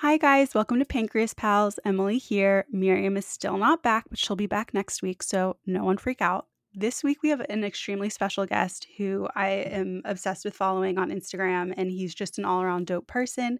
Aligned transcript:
Hi, 0.00 0.16
guys. 0.16 0.54
Welcome 0.54 0.78
to 0.78 0.84
Pancreas 0.84 1.34
Pals. 1.34 1.80
Emily 1.84 2.18
here. 2.18 2.66
Miriam 2.70 3.16
is 3.16 3.26
still 3.26 3.58
not 3.58 3.82
back, 3.82 4.04
but 4.08 4.16
she'll 4.16 4.36
be 4.36 4.46
back 4.46 4.72
next 4.72 5.02
week, 5.02 5.24
so 5.24 5.56
no 5.66 5.82
one 5.82 5.98
freak 5.98 6.22
out. 6.22 6.46
This 6.72 7.02
week, 7.02 7.20
we 7.20 7.30
have 7.30 7.40
an 7.48 7.64
extremely 7.64 8.08
special 8.08 8.46
guest 8.46 8.86
who 8.96 9.26
I 9.34 9.48
am 9.48 10.02
obsessed 10.04 10.44
with 10.44 10.54
following 10.54 10.98
on 10.98 11.10
Instagram, 11.10 11.74
and 11.76 11.90
he's 11.90 12.14
just 12.14 12.38
an 12.38 12.44
all 12.44 12.62
around 12.62 12.86
dope 12.86 13.08
person. 13.08 13.58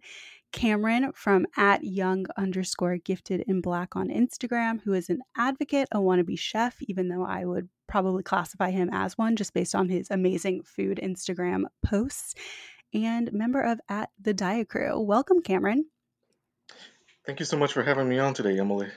Cameron 0.53 1.11
from 1.13 1.45
at 1.57 1.83
young 1.83 2.25
underscore 2.37 2.95
gifted 2.95 3.41
in 3.41 3.59
black 3.59 3.97
on 3.97 4.07
Instagram, 4.07 4.79
who 4.81 4.93
is 4.93 5.09
an 5.09 5.19
advocate, 5.35 5.89
a 5.91 5.97
wannabe 5.97 6.39
chef, 6.39 6.77
even 6.83 7.09
though 7.09 7.25
I 7.25 7.43
would 7.43 7.67
probably 7.89 8.23
classify 8.23 8.71
him 8.71 8.89
as 8.93 9.17
one 9.17 9.35
just 9.35 9.53
based 9.53 9.75
on 9.75 9.89
his 9.89 10.07
amazing 10.09 10.63
food 10.63 11.01
Instagram 11.03 11.63
posts, 11.85 12.33
and 12.93 13.29
member 13.33 13.59
of 13.59 13.81
at 13.89 14.11
the 14.21 14.33
Dia 14.33 14.63
Crew. 14.63 15.01
Welcome, 15.01 15.41
Cameron. 15.41 15.87
Thank 17.25 17.39
you 17.39 17.45
so 17.45 17.57
much 17.57 17.73
for 17.73 17.83
having 17.83 18.09
me 18.09 18.19
on 18.19 18.33
today, 18.33 18.57
Emily. 18.59 18.87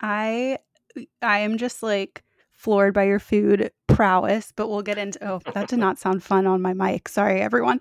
I 0.00 0.58
I 1.22 1.40
am 1.40 1.58
just 1.58 1.82
like 1.82 2.24
floored 2.52 2.92
by 2.92 3.04
your 3.04 3.20
food 3.20 3.70
prowess, 3.86 4.52
but 4.54 4.68
we'll 4.68 4.82
get 4.82 4.98
into 4.98 5.18
oh, 5.28 5.40
that 5.54 5.68
did 5.68 5.78
not 5.78 5.98
sound 5.98 6.22
fun 6.22 6.46
on 6.46 6.60
my 6.60 6.72
mic. 6.74 7.08
Sorry 7.08 7.40
everyone. 7.40 7.80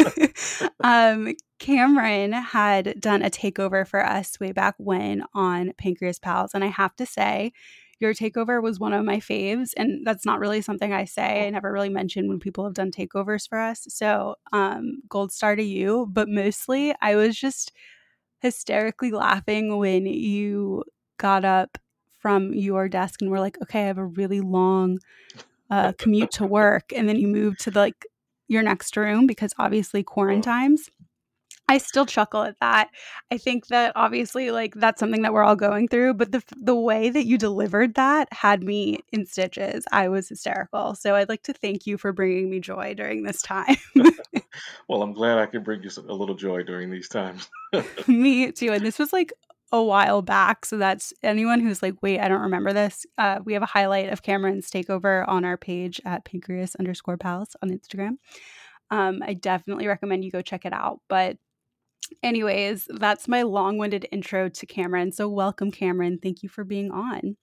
um 0.80 1.34
Cameron 1.58 2.32
had 2.32 3.00
done 3.00 3.22
a 3.22 3.30
takeover 3.30 3.86
for 3.86 4.04
us 4.04 4.38
way 4.40 4.52
back 4.52 4.74
when 4.78 5.24
on 5.34 5.72
Pancreas 5.78 6.18
Pals 6.18 6.54
and 6.54 6.64
I 6.64 6.68
have 6.68 6.96
to 6.96 7.06
say 7.06 7.52
your 8.00 8.14
takeover 8.14 8.60
was 8.60 8.80
one 8.80 8.92
of 8.92 9.04
my 9.04 9.18
faves 9.18 9.70
and 9.76 10.04
that's 10.04 10.26
not 10.26 10.40
really 10.40 10.60
something 10.60 10.92
I 10.92 11.04
say. 11.04 11.46
I 11.46 11.50
never 11.50 11.70
really 11.70 11.88
mention 11.88 12.28
when 12.28 12.40
people 12.40 12.64
have 12.64 12.74
done 12.74 12.90
takeovers 12.90 13.48
for 13.48 13.58
us. 13.58 13.86
So, 13.88 14.36
um 14.52 15.02
gold 15.08 15.32
star 15.32 15.54
to 15.56 15.62
you, 15.62 16.08
but 16.10 16.28
mostly 16.28 16.94
I 17.00 17.14
was 17.16 17.36
just 17.36 17.72
hysterically 18.42 19.12
laughing 19.12 19.78
when 19.78 20.04
you 20.06 20.84
got 21.18 21.44
up 21.44 21.78
from 22.18 22.52
your 22.52 22.88
desk 22.88 23.22
and 23.22 23.30
were 23.30 23.40
like, 23.40 23.56
okay, 23.62 23.84
I 23.84 23.86
have 23.86 23.98
a 23.98 24.04
really 24.04 24.40
long 24.40 24.98
uh, 25.70 25.92
commute 25.98 26.32
to 26.32 26.46
work. 26.46 26.92
And 26.94 27.08
then 27.08 27.16
you 27.16 27.28
moved 27.28 27.60
to 27.60 27.70
the, 27.70 27.80
like 27.80 28.06
your 28.48 28.62
next 28.62 28.96
room 28.96 29.26
because 29.26 29.54
obviously 29.58 30.02
quarantines. 30.02 30.90
I 31.72 31.78
still 31.78 32.04
chuckle 32.04 32.42
at 32.42 32.60
that. 32.60 32.90
I 33.30 33.38
think 33.38 33.68
that 33.68 33.92
obviously 33.96 34.50
like 34.50 34.74
that's 34.74 35.00
something 35.00 35.22
that 35.22 35.32
we're 35.32 35.42
all 35.42 35.56
going 35.56 35.88
through, 35.88 36.14
but 36.14 36.30
the 36.30 36.42
the 36.54 36.74
way 36.74 37.08
that 37.08 37.24
you 37.24 37.38
delivered 37.38 37.94
that 37.94 38.28
had 38.30 38.62
me 38.62 38.98
in 39.10 39.24
stitches. 39.24 39.86
I 39.90 40.08
was 40.08 40.28
hysterical. 40.28 40.94
So 40.94 41.14
I'd 41.14 41.30
like 41.30 41.44
to 41.44 41.54
thank 41.54 41.86
you 41.86 41.96
for 41.96 42.12
bringing 42.12 42.50
me 42.50 42.60
joy 42.60 42.92
during 42.92 43.22
this 43.22 43.40
time. 43.40 43.76
well, 44.86 45.02
I'm 45.02 45.14
glad 45.14 45.38
I 45.38 45.46
could 45.46 45.64
bring 45.64 45.82
you 45.82 45.88
a 46.06 46.12
little 46.12 46.34
joy 46.34 46.62
during 46.62 46.90
these 46.90 47.08
times. 47.08 47.48
me 48.06 48.52
too. 48.52 48.72
And 48.72 48.84
this 48.84 48.98
was 48.98 49.10
like 49.10 49.32
a 49.72 49.82
while 49.82 50.20
back. 50.20 50.66
So 50.66 50.76
that's 50.76 51.14
anyone 51.22 51.60
who's 51.60 51.82
like, 51.82 51.94
wait, 52.02 52.20
I 52.20 52.28
don't 52.28 52.42
remember 52.42 52.74
this. 52.74 53.06
Uh, 53.16 53.38
we 53.46 53.54
have 53.54 53.62
a 53.62 53.66
highlight 53.66 54.10
of 54.12 54.22
Cameron's 54.22 54.70
takeover 54.70 55.26
on 55.26 55.46
our 55.46 55.56
page 55.56 56.02
at 56.04 56.26
pancreas 56.26 56.74
underscore 56.74 57.16
pals 57.16 57.56
on 57.62 57.70
Instagram. 57.70 58.18
Um, 58.90 59.22
I 59.24 59.32
definitely 59.32 59.86
recommend 59.86 60.22
you 60.22 60.30
go 60.30 60.42
check 60.42 60.66
it 60.66 60.74
out. 60.74 61.00
But 61.08 61.38
anyways, 62.22 62.88
that's 62.90 63.28
my 63.28 63.42
long 63.42 63.78
winded 63.78 64.06
intro 64.12 64.48
to 64.48 64.66
Cameron. 64.66 65.12
So, 65.12 65.28
welcome, 65.28 65.70
Cameron. 65.70 66.18
Thank 66.22 66.42
you 66.42 66.48
for 66.48 66.64
being 66.64 66.90
on. 66.90 67.36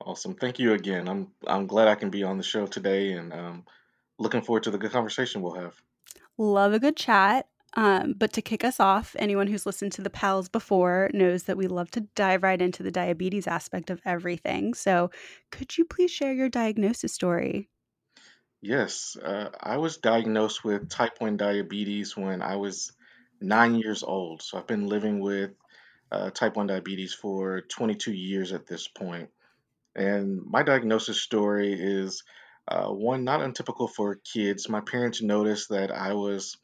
Awesome. 0.00 0.34
Thank 0.34 0.58
you 0.58 0.72
again. 0.72 1.08
I'm 1.08 1.28
I'm 1.46 1.66
glad 1.66 1.88
I 1.88 1.94
can 1.94 2.10
be 2.10 2.24
on 2.24 2.36
the 2.36 2.42
show 2.42 2.66
today 2.66 3.12
and 3.12 3.32
um, 3.32 3.64
looking 4.18 4.42
forward 4.42 4.64
to 4.64 4.70
the 4.70 4.78
good 4.78 4.92
conversation 4.92 5.42
we'll 5.42 5.54
have. 5.54 5.74
Love 6.38 6.72
a 6.72 6.78
good 6.78 6.96
chat. 6.96 7.46
Um, 7.74 8.14
but 8.18 8.34
to 8.34 8.42
kick 8.42 8.64
us 8.64 8.80
off, 8.80 9.16
anyone 9.18 9.46
who's 9.46 9.64
listened 9.64 9.92
to 9.92 10.02
the 10.02 10.10
pals 10.10 10.48
before 10.48 11.08
knows 11.14 11.44
that 11.44 11.56
we 11.56 11.68
love 11.68 11.90
to 11.92 12.02
dive 12.14 12.42
right 12.42 12.60
into 12.60 12.82
the 12.82 12.90
diabetes 12.90 13.46
aspect 13.46 13.88
of 13.88 14.02
everything. 14.04 14.74
So, 14.74 15.10
could 15.50 15.78
you 15.78 15.86
please 15.86 16.10
share 16.10 16.34
your 16.34 16.50
diagnosis 16.50 17.14
story? 17.14 17.70
Yes, 18.60 19.16
uh, 19.16 19.48
I 19.58 19.78
was 19.78 19.96
diagnosed 19.96 20.64
with 20.64 20.90
type 20.90 21.14
1 21.18 21.36
diabetes 21.36 22.16
when 22.16 22.42
I 22.42 22.56
was 22.56 22.92
nine 23.42 23.74
years 23.74 24.02
old. 24.02 24.42
So 24.42 24.58
I've 24.58 24.66
been 24.66 24.86
living 24.86 25.20
with 25.20 25.50
uh, 26.10 26.30
type 26.30 26.56
1 26.56 26.66
diabetes 26.66 27.14
for 27.14 27.62
22 27.62 28.12
years 28.12 28.52
at 28.52 28.66
this 28.66 28.88
point. 28.88 29.30
And 29.94 30.40
my 30.44 30.62
diagnosis 30.62 31.20
story 31.20 31.74
is 31.74 32.22
uh, 32.68 32.88
one 32.88 33.24
not 33.24 33.40
untypical 33.40 33.88
for 33.88 34.16
kids. 34.16 34.68
My 34.68 34.80
parents 34.80 35.22
noticed 35.22 35.70
that 35.70 35.90
I 35.90 36.14
was 36.14 36.56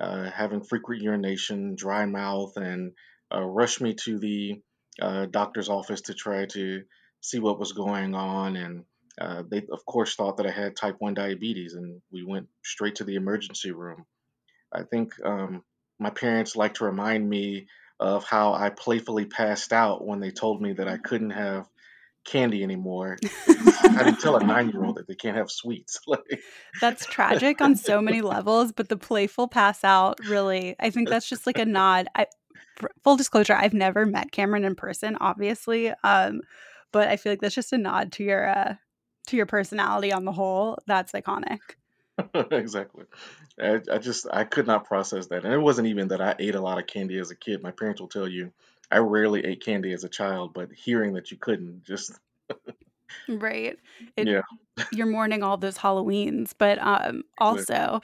uh, 0.00 0.30
having 0.30 0.62
frequent 0.62 1.02
urination, 1.02 1.74
dry 1.74 2.06
mouth, 2.06 2.56
and 2.56 2.92
uh, 3.34 3.42
rushed 3.42 3.80
me 3.80 3.94
to 3.94 4.18
the 4.18 4.60
uh, 5.00 5.26
doctor's 5.26 5.68
office 5.68 6.02
to 6.02 6.14
try 6.14 6.46
to 6.46 6.82
see 7.20 7.38
what 7.38 7.58
was 7.58 7.72
going 7.72 8.14
on. 8.14 8.56
And 8.56 8.84
uh, 9.20 9.42
they, 9.48 9.66
of 9.72 9.84
course, 9.86 10.14
thought 10.14 10.36
that 10.36 10.46
I 10.46 10.50
had 10.50 10.76
type 10.76 10.96
1 10.98 11.14
diabetes, 11.14 11.74
and 11.74 12.00
we 12.12 12.24
went 12.24 12.48
straight 12.64 12.96
to 12.96 13.04
the 13.04 13.16
emergency 13.16 13.72
room. 13.72 14.06
I 14.72 14.82
think 14.82 15.14
um, 15.24 15.64
my 15.98 16.10
parents 16.10 16.56
like 16.56 16.74
to 16.74 16.84
remind 16.84 17.28
me 17.28 17.66
of 18.00 18.24
how 18.24 18.54
I 18.54 18.70
playfully 18.70 19.24
passed 19.24 19.72
out 19.72 20.06
when 20.06 20.20
they 20.20 20.30
told 20.30 20.62
me 20.62 20.72
that 20.74 20.88
I 20.88 20.98
couldn't 20.98 21.30
have 21.30 21.68
candy 22.24 22.62
anymore. 22.62 23.16
How 23.46 24.04
do 24.04 24.10
you 24.10 24.16
tell 24.16 24.36
a 24.36 24.44
nine 24.44 24.70
year 24.70 24.84
old 24.84 24.96
that 24.96 25.08
they 25.08 25.14
can't 25.14 25.36
have 25.36 25.50
sweets? 25.50 25.98
that's 26.80 27.06
tragic 27.06 27.60
on 27.60 27.74
so 27.74 28.00
many 28.00 28.20
levels, 28.22 28.72
but 28.72 28.88
the 28.88 28.96
playful 28.96 29.48
pass 29.48 29.82
out 29.82 30.18
really, 30.26 30.76
I 30.78 30.90
think 30.90 31.08
that's 31.08 31.28
just 31.28 31.46
like 31.46 31.58
a 31.58 31.64
nod. 31.64 32.08
I, 32.14 32.26
full 33.02 33.16
disclosure, 33.16 33.54
I've 33.54 33.74
never 33.74 34.06
met 34.06 34.30
Cameron 34.30 34.64
in 34.64 34.74
person, 34.74 35.16
obviously, 35.20 35.92
um, 36.04 36.42
but 36.92 37.08
I 37.08 37.16
feel 37.16 37.32
like 37.32 37.40
that's 37.40 37.54
just 37.54 37.72
a 37.72 37.78
nod 37.78 38.12
to 38.12 38.24
your 38.24 38.48
uh, 38.48 38.74
to 39.28 39.36
your 39.36 39.46
personality 39.46 40.12
on 40.12 40.24
the 40.24 40.32
whole. 40.32 40.78
That's 40.86 41.12
iconic. 41.12 41.58
exactly. 42.50 43.04
I, 43.60 43.80
I 43.90 43.98
just 43.98 44.26
I 44.32 44.44
could 44.44 44.66
not 44.66 44.86
process 44.86 45.26
that, 45.28 45.44
and 45.44 45.52
it 45.52 45.58
wasn't 45.58 45.88
even 45.88 46.08
that 46.08 46.20
I 46.20 46.34
ate 46.38 46.54
a 46.54 46.60
lot 46.60 46.78
of 46.78 46.86
candy 46.86 47.18
as 47.18 47.30
a 47.30 47.36
kid. 47.36 47.62
My 47.62 47.70
parents 47.70 48.00
will 48.00 48.08
tell 48.08 48.28
you 48.28 48.52
I 48.90 48.98
rarely 48.98 49.44
ate 49.44 49.64
candy 49.64 49.92
as 49.92 50.04
a 50.04 50.08
child, 50.08 50.54
but 50.54 50.72
hearing 50.72 51.14
that 51.14 51.30
you 51.30 51.36
couldn't 51.36 51.84
just 51.84 52.18
right. 53.28 53.78
It, 54.16 54.28
yeah, 54.28 54.42
you're 54.92 55.06
mourning 55.06 55.42
all 55.42 55.56
those 55.56 55.78
Halloweens, 55.78 56.52
but 56.56 56.78
um, 56.80 57.22
also, 57.38 58.00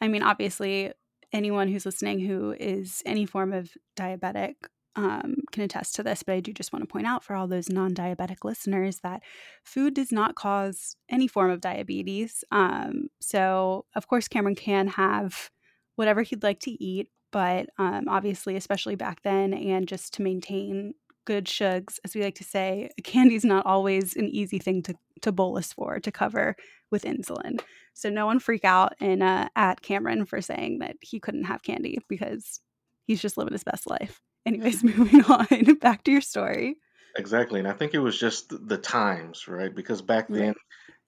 I 0.00 0.08
mean, 0.08 0.22
obviously, 0.22 0.92
anyone 1.32 1.68
who's 1.68 1.86
listening 1.86 2.20
who 2.20 2.54
is 2.58 3.02
any 3.06 3.26
form 3.26 3.52
of 3.52 3.70
diabetic 3.96 4.54
um, 4.98 5.36
can 5.52 5.62
attest 5.62 5.94
to 5.94 6.02
this, 6.02 6.24
but 6.24 6.34
I 6.34 6.40
do 6.40 6.52
just 6.52 6.72
want 6.72 6.82
to 6.82 6.92
point 6.92 7.06
out 7.06 7.22
for 7.22 7.36
all 7.36 7.46
those 7.46 7.68
non 7.68 7.94
diabetic 7.94 8.38
listeners 8.42 8.98
that 9.04 9.22
food 9.62 9.94
does 9.94 10.10
not 10.10 10.34
cause 10.34 10.96
any 11.08 11.28
form 11.28 11.52
of 11.52 11.60
diabetes. 11.60 12.42
Um, 12.50 13.08
so, 13.20 13.84
of 13.94 14.08
course, 14.08 14.26
Cameron 14.26 14.56
can 14.56 14.88
have 14.88 15.50
whatever 15.94 16.22
he'd 16.22 16.42
like 16.42 16.58
to 16.60 16.72
eat, 16.84 17.10
but 17.30 17.68
um, 17.78 18.08
obviously, 18.08 18.56
especially 18.56 18.96
back 18.96 19.22
then, 19.22 19.54
and 19.54 19.86
just 19.86 20.14
to 20.14 20.22
maintain 20.22 20.94
good 21.24 21.44
shugs, 21.44 22.00
as 22.04 22.16
we 22.16 22.22
like 22.24 22.34
to 22.34 22.44
say, 22.44 22.90
candy 23.04 23.36
is 23.36 23.44
not 23.44 23.66
always 23.66 24.16
an 24.16 24.26
easy 24.26 24.58
thing 24.58 24.82
to, 24.82 24.94
to 25.22 25.30
bolus 25.30 25.72
for, 25.72 26.00
to 26.00 26.10
cover 26.10 26.56
with 26.90 27.04
insulin. 27.04 27.60
So, 27.94 28.10
no 28.10 28.26
one 28.26 28.40
freak 28.40 28.64
out 28.64 28.94
and 29.00 29.22
uh, 29.22 29.48
at 29.54 29.80
Cameron 29.80 30.24
for 30.24 30.40
saying 30.40 30.80
that 30.80 30.96
he 31.00 31.20
couldn't 31.20 31.44
have 31.44 31.62
candy 31.62 31.98
because 32.08 32.60
he's 33.06 33.22
just 33.22 33.38
living 33.38 33.52
his 33.52 33.62
best 33.62 33.88
life. 33.88 34.20
Anyways, 34.48 34.82
moving 34.98 35.24
on. 35.24 35.74
Back 35.76 36.04
to 36.04 36.10
your 36.10 36.20
story. 36.20 36.76
Exactly. 37.16 37.58
And 37.58 37.68
I 37.68 37.72
think 37.72 37.94
it 37.94 37.98
was 37.98 38.18
just 38.18 38.48
the 38.48 38.78
times, 38.78 39.46
right? 39.46 39.74
Because 39.74 40.02
back 40.02 40.28
then, 40.28 40.54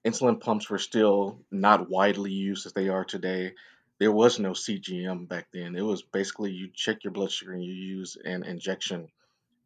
insulin 0.04 0.40
pumps 0.40 0.68
were 0.68 0.78
still 0.78 1.40
not 1.50 1.88
widely 1.88 2.32
used 2.32 2.66
as 2.66 2.72
they 2.72 2.88
are 2.88 3.04
today. 3.04 3.52
There 3.98 4.12
was 4.12 4.38
no 4.38 4.50
CGM 4.50 5.28
back 5.28 5.48
then. 5.52 5.76
It 5.76 5.82
was 5.82 6.02
basically 6.02 6.52
you 6.52 6.68
check 6.74 7.04
your 7.04 7.12
blood 7.12 7.30
sugar 7.30 7.52
and 7.52 7.64
you 7.64 7.72
use 7.72 8.16
an 8.22 8.44
injection 8.44 9.08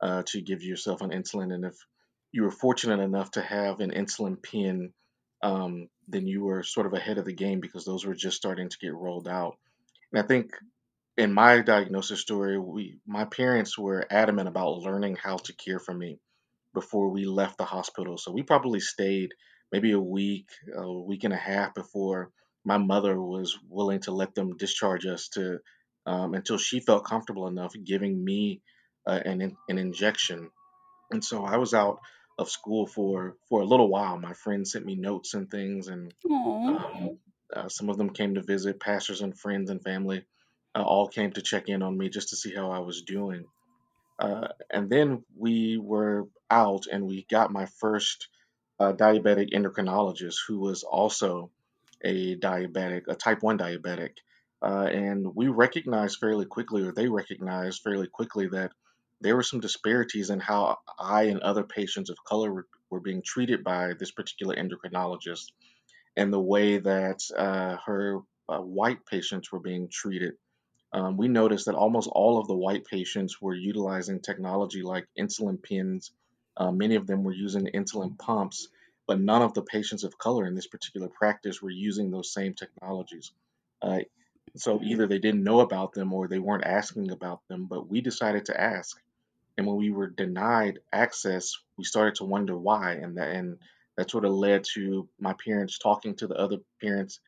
uh, 0.01 0.23
to 0.27 0.41
give 0.41 0.63
yourself 0.63 1.01
an 1.03 1.11
insulin. 1.11 1.53
And 1.55 1.65
if 1.65 1.77
you 2.33 2.43
were 2.43 2.51
fortunate 2.51 3.01
enough 3.01 3.33
to 3.33 3.43
have 3.43 3.81
an 3.81 3.91
insulin 3.91 4.43
pen, 4.43 4.93
um, 5.43 5.89
then 6.09 6.27
you 6.27 6.45
were 6.45 6.63
sort 6.63 6.87
of 6.87 6.93
ahead 6.93 7.19
of 7.19 7.25
the 7.25 7.33
game 7.33 7.61
because 7.61 7.85
those 7.85 8.05
were 8.05 8.15
just 8.15 8.37
starting 8.37 8.69
to 8.69 8.79
get 8.79 8.95
rolled 8.95 9.29
out. 9.29 9.57
And 10.13 10.23
I 10.23 10.27
think 10.27 10.53
in 11.17 11.33
my 11.33 11.61
diagnosis 11.61 12.21
story, 12.21 12.59
we 12.59 12.99
my 13.07 13.25
parents 13.25 13.79
were 13.79 14.07
adamant 14.11 14.49
about 14.49 14.79
learning 14.79 15.17
how 15.17 15.37
to 15.37 15.53
care 15.53 15.79
for 15.79 15.95
me 15.95 16.19
before 16.73 17.11
we 17.11 17.25
left 17.25 17.59
the 17.59 17.65
hospital. 17.65 18.19
So 18.19 18.33
we 18.33 18.43
probably 18.43 18.81
stayed 18.81 19.33
maybe 19.71 19.93
a 19.93 20.01
week, 20.01 20.49
a 20.77 20.93
week 20.93 21.25
and 21.25 21.33
a 21.33 21.37
half 21.37 21.75
before 21.75 22.31
my 22.65 22.79
mother 22.79 23.21
was 23.21 23.59
willing 23.69 24.01
to 24.01 24.13
let 24.13 24.35
them 24.35 24.57
discharge 24.57 25.07
us 25.07 25.29
to 25.29 25.59
um, 26.07 26.35
until 26.35 26.59
she 26.59 26.81
felt 26.81 27.05
comfortable 27.05 27.47
enough 27.47 27.75
giving 27.85 28.23
me 28.23 28.61
uh, 29.07 29.21
an 29.25 29.57
an 29.69 29.79
injection. 29.79 30.51
And 31.13 31.25
so 31.25 31.45
I 31.45 31.59
was 31.59 31.75
out 31.75 32.01
of 32.39 32.51
school 32.51 32.87
for 32.87 33.37
for 33.49 33.61
a 33.61 33.67
little 33.67 33.89
while. 33.89 34.19
My 34.19 34.33
friends 34.33 34.73
sent 34.73 34.85
me 34.85 34.97
notes 34.97 35.35
and 35.35 35.49
things, 35.49 35.87
and 35.87 36.13
um, 36.29 37.19
uh, 37.55 37.69
some 37.69 37.89
of 37.89 37.99
them 37.99 38.11
came 38.11 38.35
to 38.35 38.43
visit. 38.43 38.81
Pastors 38.81 39.21
and 39.21 39.39
friends 39.39 39.71
and 39.71 39.81
family 39.83 40.25
uh, 40.75 40.83
all 40.83 41.09
came 41.09 41.33
to 41.33 41.43
check 41.43 41.69
in 41.69 41.83
on 41.83 41.97
me 41.97 42.09
just 42.09 42.31
to 42.31 42.37
see 42.37 42.55
how 42.55 42.71
I 42.71 42.81
was 42.81 43.03
doing. 43.03 43.45
Uh, 44.19 44.49
and 44.71 44.89
then 44.89 45.25
we 45.37 45.79
were 45.79 46.29
out, 46.51 46.87
and 46.91 47.07
we 47.07 47.27
got 47.31 47.53
my 47.53 47.67
first 47.81 48.29
uh, 48.79 48.93
diabetic 48.93 49.53
endocrinologist, 49.53 50.37
who 50.47 50.61
was 50.61 50.83
also 50.83 51.51
a 52.03 52.37
diabetic, 52.37 53.03
a 53.09 53.15
type 53.15 53.43
one 53.43 53.59
diabetic. 53.59 54.11
Uh, 54.63 54.89
and 54.91 55.35
we 55.35 55.49
recognized 55.49 56.19
fairly 56.19 56.47
quickly, 56.47 56.83
or 56.83 56.93
they 56.93 57.09
recognized 57.09 57.83
fairly 57.83 58.07
quickly, 58.07 58.49
that 58.49 58.73
there 59.21 59.37
were 59.37 59.43
some 59.43 59.61
disparities 59.61 60.31
in 60.31 60.41
how 60.41 60.79
I 60.99 61.25
and 61.25 61.41
other 61.41 61.65
patients 61.65 62.11
of 62.11 62.17
color 62.27 62.53
were, 62.53 62.67
were 62.91 63.01
being 63.01 63.23
treated 63.23 63.65
by 63.65 63.93
this 63.99 64.11
particular 64.11 64.55
endocrinologist 64.55 65.47
and 66.17 66.33
the 66.33 66.41
way 66.41 66.79
that 66.79 67.21
uh, 67.37 67.77
her 67.87 68.21
uh, 68.49 68.59
white 68.59 69.05
patients 69.07 69.51
were 69.51 69.61
being 69.61 69.89
treated. 69.91 70.35
Um, 70.95 71.17
we 71.17 71.27
noticed 71.27 71.67
that 71.67 71.75
almost 71.75 72.09
all 72.11 72.39
of 72.39 72.47
the 72.47 72.55
white 72.55 72.85
patients 72.85 73.43
were 73.43 73.53
utilizing 73.53 74.21
technology 74.21 74.83
like 74.83 75.09
insulin 75.19 75.61
pens. 75.61 76.13
Uh, 76.57 76.71
many 76.71 76.95
of 76.95 77.09
them 77.09 77.25
were 77.25 77.33
using 77.33 77.67
insulin 77.75 78.17
pumps, 78.17 78.69
but 79.09 79.21
none 79.21 79.43
of 79.43 79.55
the 79.55 79.63
patients 79.63 80.05
of 80.05 80.17
color 80.17 80.47
in 80.47 80.55
this 80.55 80.69
particular 80.69 81.09
practice 81.09 81.61
were 81.61 81.71
using 81.71 82.13
those 82.13 82.33
same 82.33 82.55
technologies. 82.55 83.33
Uh, 83.83 84.03
so 84.55 84.81
either 84.85 85.09
they 85.09 85.19
didn't 85.19 85.43
know 85.43 85.59
about 85.59 85.95
them 85.95 86.13
or 86.13 86.29
they 86.29 86.39
weren't 86.39 86.65
asking 86.65 87.11
about 87.11 87.41
them, 87.49 87.67
but 87.67 87.89
we 87.91 88.01
decided 88.01 88.45
to 88.45 88.61
ask. 88.61 88.97
And 89.59 89.67
when 89.67 89.77
we 89.77 89.91
were 89.91 90.07
denied 90.07 90.79
access, 90.93 91.57
we 91.77 91.83
started 91.83 92.15
to 92.17 92.25
wonder 92.25 92.57
why, 92.57 92.93
and 92.93 93.17
that 93.17 93.31
and 93.33 93.59
that 93.97 94.13
sort 94.13 94.25
of 94.25 94.33
led 94.33 94.65
to 94.75 95.09
my 95.19 95.35
parents 95.45 95.79
talking 95.79 96.15
to 96.17 96.29
the 96.29 96.37
other 96.37 96.59
parents 96.81 97.19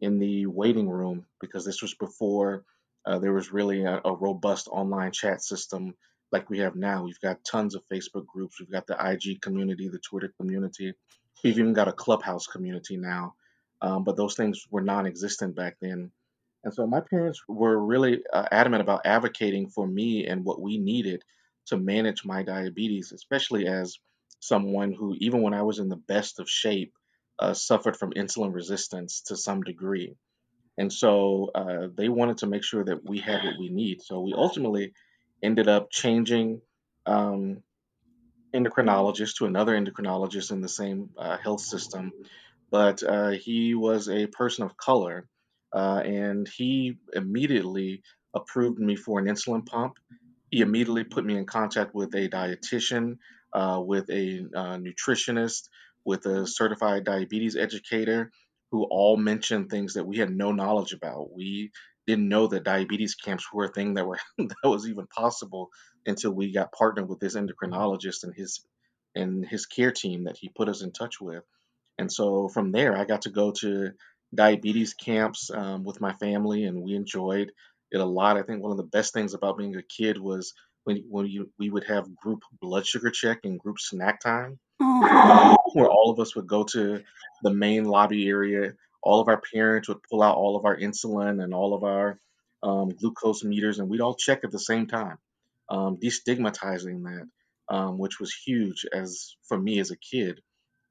in 0.00 0.18
the 0.18 0.46
waiting 0.46 0.90
room 0.90 1.24
because 1.40 1.64
this 1.64 1.82
was 1.82 1.94
before 1.94 2.64
uh, 3.06 3.18
there 3.18 3.32
was 3.32 3.52
really 3.52 3.84
a, 3.84 4.00
a 4.04 4.14
robust 4.14 4.68
online 4.70 5.12
chat 5.12 5.42
system 5.42 5.94
like 6.32 6.50
we 6.50 6.60
have 6.60 6.76
now. 6.76 7.04
We've 7.04 7.20
got 7.20 7.44
tons 7.44 7.74
of 7.74 7.82
Facebook 7.92 8.26
groups. 8.26 8.60
We've 8.60 8.70
got 8.70 8.86
the 8.86 8.96
IG 9.00 9.40
community, 9.42 9.88
the 9.88 9.98
Twitter 9.98 10.32
community. 10.40 10.94
We've 11.44 11.58
even 11.58 11.72
got 11.74 11.88
a 11.88 11.92
Clubhouse 11.92 12.46
community 12.46 12.96
now. 12.96 13.34
Um, 13.82 14.04
but 14.04 14.16
those 14.16 14.34
things 14.36 14.66
were 14.70 14.82
non-existent 14.82 15.56
back 15.56 15.76
then. 15.80 16.10
And 16.64 16.74
so 16.74 16.86
my 16.86 17.00
parents 17.00 17.42
were 17.48 17.78
really 17.78 18.22
uh, 18.32 18.46
adamant 18.52 18.82
about 18.82 19.02
advocating 19.06 19.68
for 19.70 19.86
me 19.86 20.26
and 20.26 20.44
what 20.44 20.60
we 20.60 20.78
needed 20.78 21.22
to 21.66 21.76
manage 21.76 22.24
my 22.24 22.42
diabetes, 22.42 23.12
especially 23.12 23.66
as 23.66 23.98
someone 24.40 24.92
who, 24.92 25.16
even 25.18 25.42
when 25.42 25.54
I 25.54 25.62
was 25.62 25.78
in 25.78 25.88
the 25.88 25.96
best 25.96 26.40
of 26.40 26.48
shape, 26.50 26.92
uh, 27.38 27.54
suffered 27.54 27.96
from 27.96 28.12
insulin 28.12 28.54
resistance 28.54 29.22
to 29.26 29.36
some 29.36 29.62
degree. 29.62 30.14
And 30.78 30.92
so 30.92 31.50
uh, 31.54 31.88
they 31.94 32.08
wanted 32.08 32.38
to 32.38 32.46
make 32.46 32.64
sure 32.64 32.84
that 32.84 33.08
we 33.08 33.18
had 33.18 33.44
what 33.44 33.58
we 33.58 33.68
need. 33.68 34.02
So 34.02 34.20
we 34.20 34.32
ultimately 34.34 34.94
ended 35.42 35.68
up 35.68 35.90
changing 35.90 36.62
um, 37.06 37.62
endocrinologist 38.54 39.36
to 39.36 39.46
another 39.46 39.78
endocrinologist 39.78 40.50
in 40.50 40.60
the 40.60 40.68
same 40.68 41.10
uh, 41.18 41.36
health 41.36 41.60
system. 41.60 42.12
But 42.70 43.02
uh, 43.02 43.30
he 43.30 43.74
was 43.74 44.08
a 44.08 44.26
person 44.26 44.64
of 44.64 44.76
color, 44.78 45.26
uh, 45.74 46.02
and 46.04 46.48
he 46.48 46.96
immediately 47.12 48.02
approved 48.34 48.78
me 48.78 48.96
for 48.96 49.18
an 49.18 49.26
insulin 49.26 49.66
pump 49.66 49.98
he 50.52 50.60
immediately 50.60 51.02
put 51.02 51.24
me 51.24 51.36
in 51.36 51.46
contact 51.46 51.94
with 51.94 52.14
a 52.14 52.28
dietitian, 52.28 53.16
uh, 53.54 53.80
with 53.84 54.10
a 54.10 54.46
uh, 54.54 54.76
nutritionist, 54.76 55.70
with 56.04 56.26
a 56.26 56.46
certified 56.46 57.04
diabetes 57.04 57.56
educator, 57.56 58.30
who 58.72 58.84
all 58.84 59.16
mentioned 59.18 59.70
things 59.70 59.94
that 59.94 60.06
we 60.06 60.18
had 60.18 60.30
no 60.30 60.52
knowledge 60.52 60.94
about. 60.94 61.32
We 61.34 61.72
didn't 62.08 62.28
know 62.28 62.48
that 62.48 62.64
diabetes 62.64 63.16
camps 63.16 63.46
were 63.52 63.66
a 63.66 63.72
thing 63.72 63.94
that 63.94 64.06
were 64.08 64.18
that 64.38 64.56
was 64.64 64.88
even 64.88 65.06
possible 65.08 65.70
until 66.06 66.32
we 66.32 66.52
got 66.52 66.72
partnered 66.72 67.08
with 67.08 67.20
this 67.20 67.36
endocrinologist 67.36 68.24
and 68.24 68.34
his 68.34 68.64
and 69.14 69.46
his 69.46 69.66
care 69.66 69.92
team 69.92 70.24
that 70.24 70.38
he 70.38 70.50
put 70.50 70.70
us 70.70 70.82
in 70.82 70.92
touch 70.92 71.20
with. 71.20 71.44
And 71.98 72.12
so 72.12 72.48
from 72.48 72.72
there, 72.72 72.96
I 72.96 73.04
got 73.04 73.22
to 73.22 73.30
go 73.30 73.52
to 73.60 73.92
diabetes 74.34 74.94
camps 74.94 75.50
um, 75.50 75.84
with 75.84 76.00
my 76.00 76.14
family, 76.14 76.64
and 76.64 76.82
we 76.82 76.94
enjoyed 76.94 77.52
it 77.90 78.00
a 78.00 78.04
lot. 78.06 78.38
I 78.38 78.42
think 78.42 78.62
one 78.62 78.72
of 78.72 78.78
the 78.78 78.84
best 78.84 79.12
things 79.14 79.34
about 79.34 79.58
being 79.58 79.76
a 79.76 79.82
kid 79.82 80.18
was 80.18 80.54
when 80.84 81.04
when 81.08 81.26
you, 81.26 81.50
we 81.58 81.70
would 81.70 81.84
have 81.84 82.14
group 82.16 82.42
blood 82.60 82.86
sugar 82.86 83.10
check 83.10 83.40
and 83.44 83.58
group 83.58 83.78
snack 83.78 84.20
time, 84.20 84.58
um, 84.80 85.56
where 85.74 85.88
all 85.88 86.10
of 86.10 86.20
us 86.20 86.34
would 86.34 86.46
go 86.46 86.64
to 86.64 87.02
the 87.42 87.52
main 87.52 87.84
lobby 87.84 88.28
area. 88.28 88.74
All 89.02 89.20
of 89.20 89.28
our 89.28 89.40
parents 89.52 89.88
would 89.88 90.02
pull 90.08 90.22
out 90.22 90.36
all 90.36 90.56
of 90.56 90.64
our 90.64 90.76
insulin 90.76 91.42
and 91.42 91.52
all 91.54 91.74
of 91.74 91.82
our 91.82 92.18
um, 92.62 92.90
glucose 92.90 93.42
meters, 93.42 93.78
and 93.78 93.88
we'd 93.88 94.00
all 94.00 94.14
check 94.14 94.44
at 94.44 94.52
the 94.52 94.58
same 94.58 94.86
time, 94.86 95.18
um, 95.68 95.96
destigmatizing 95.96 97.02
that, 97.04 97.28
um, 97.68 97.98
which 97.98 98.20
was 98.20 98.32
huge 98.32 98.86
as 98.92 99.34
for 99.48 99.58
me 99.58 99.80
as 99.80 99.90
a 99.90 99.96
kid. 99.96 100.40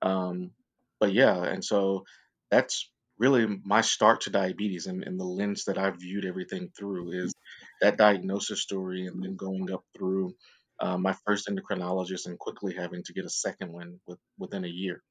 Um, 0.02 0.52
but 1.00 1.14
yeah, 1.14 1.44
and 1.44 1.64
so 1.64 2.04
that's 2.50 2.90
really 3.18 3.48
my 3.64 3.82
start 3.82 4.22
to 4.22 4.30
diabetes 4.32 4.88
and, 4.88 5.04
and 5.04 5.20
the 5.20 5.24
lens 5.24 5.66
that 5.66 5.78
I 5.78 5.92
viewed 5.92 6.26
everything 6.26 6.72
through 6.76 7.12
is 7.12 7.34
that 7.81 7.98
diagnosis 7.98 8.62
story 8.62 9.07
and 9.07 9.24
then 9.24 9.36
going 9.36 9.72
up 9.72 9.83
through 9.98 10.36
uh, 10.80 10.98
my 10.98 11.16
first 11.25 11.48
endocrinologist 11.48 12.25
and 12.25 12.39
quickly 12.39 12.74
having 12.74 13.04
to 13.04 13.13
get 13.13 13.25
a 13.25 13.30
second 13.30 13.72
one 13.72 14.00
with, 14.07 14.19
within 14.38 14.63
a 14.63 14.69
year. 14.69 15.01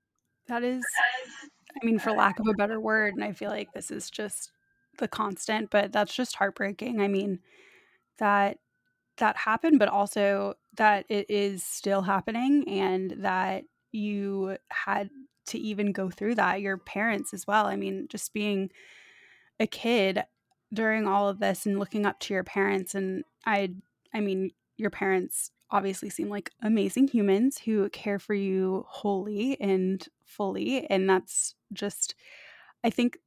That 0.49 0.64
is, 0.64 0.82
I 1.81 1.84
mean, 1.84 1.99
for 1.99 2.12
lack 2.12 2.40
of 2.40 2.49
a 2.49 2.55
better 2.55 2.81
word, 2.81 3.14
and 3.14 3.22
I 3.22 3.32
feel 3.32 3.50
like 3.50 3.72
this 3.72 3.90
is 3.90 4.11
just 4.11 4.50
the 4.99 5.06
constant, 5.06 5.70
but 5.70 5.93
that's 5.93 6.14
just 6.14 6.37
heartbreaking. 6.37 7.00
I 7.00 7.08
mean, 7.08 7.40
that 8.19 8.58
that 9.19 9.37
happened, 9.37 9.78
but 9.78 9.88
also 9.88 10.55
that 10.76 11.05
it 11.08 11.26
is 11.28 11.62
still 11.62 12.02
happening 12.02 12.64
and 12.69 13.14
that 13.19 13.64
you 13.93 14.56
had 14.70 15.10
to 15.46 15.58
even 15.58 15.93
go 15.93 16.10
through 16.10 16.36
that, 16.36 16.60
your 16.60 16.79
parents 16.79 17.34
as 17.34 17.46
well. 17.46 17.67
I 17.67 17.77
mean, 17.77 18.06
just 18.08 18.32
being 18.32 18.70
a 19.58 19.67
kid 19.67 20.24
during 20.72 21.06
all 21.06 21.29
of 21.29 21.41
this 21.41 21.67
and 21.67 21.79
looking 21.79 22.06
up 22.06 22.19
to 22.20 22.34
your 22.34 22.44
parents 22.44 22.94
and 22.94 23.24
I 23.46 23.74
I 24.15 24.20
mean, 24.20 24.50
your 24.77 24.91
parents 24.91 25.50
obviously 25.70 26.10
seem 26.10 26.29
like 26.29 26.50
amazing 26.62 27.08
humans 27.08 27.58
who 27.58 27.89
care 27.91 28.19
for 28.19 28.34
you 28.34 28.84
wholly 28.89 29.60
and 29.60 30.06
fully 30.24 30.86
and 30.91 31.08
that's 31.08 31.55
just 31.72 32.15
I 32.82 32.91
think 32.91 33.19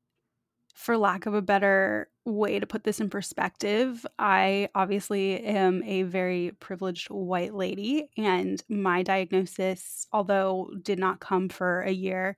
for 0.73 0.97
lack 0.97 1.25
of 1.25 1.33
a 1.33 1.41
better 1.41 2.09
way 2.25 2.59
to 2.59 2.65
put 2.65 2.83
this 2.83 3.00
in 3.00 3.09
perspective, 3.09 4.05
I 4.17 4.69
obviously 4.73 5.39
am 5.43 5.83
a 5.83 6.03
very 6.03 6.51
privileged 6.59 7.09
white 7.09 7.53
lady, 7.53 8.09
and 8.17 8.62
my 8.69 9.03
diagnosis, 9.03 10.07
although 10.12 10.71
did 10.81 11.00
not 11.00 11.19
come 11.19 11.47
for 11.50 11.81
a 11.81 11.91
year 11.91 12.38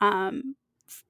um, 0.00 0.54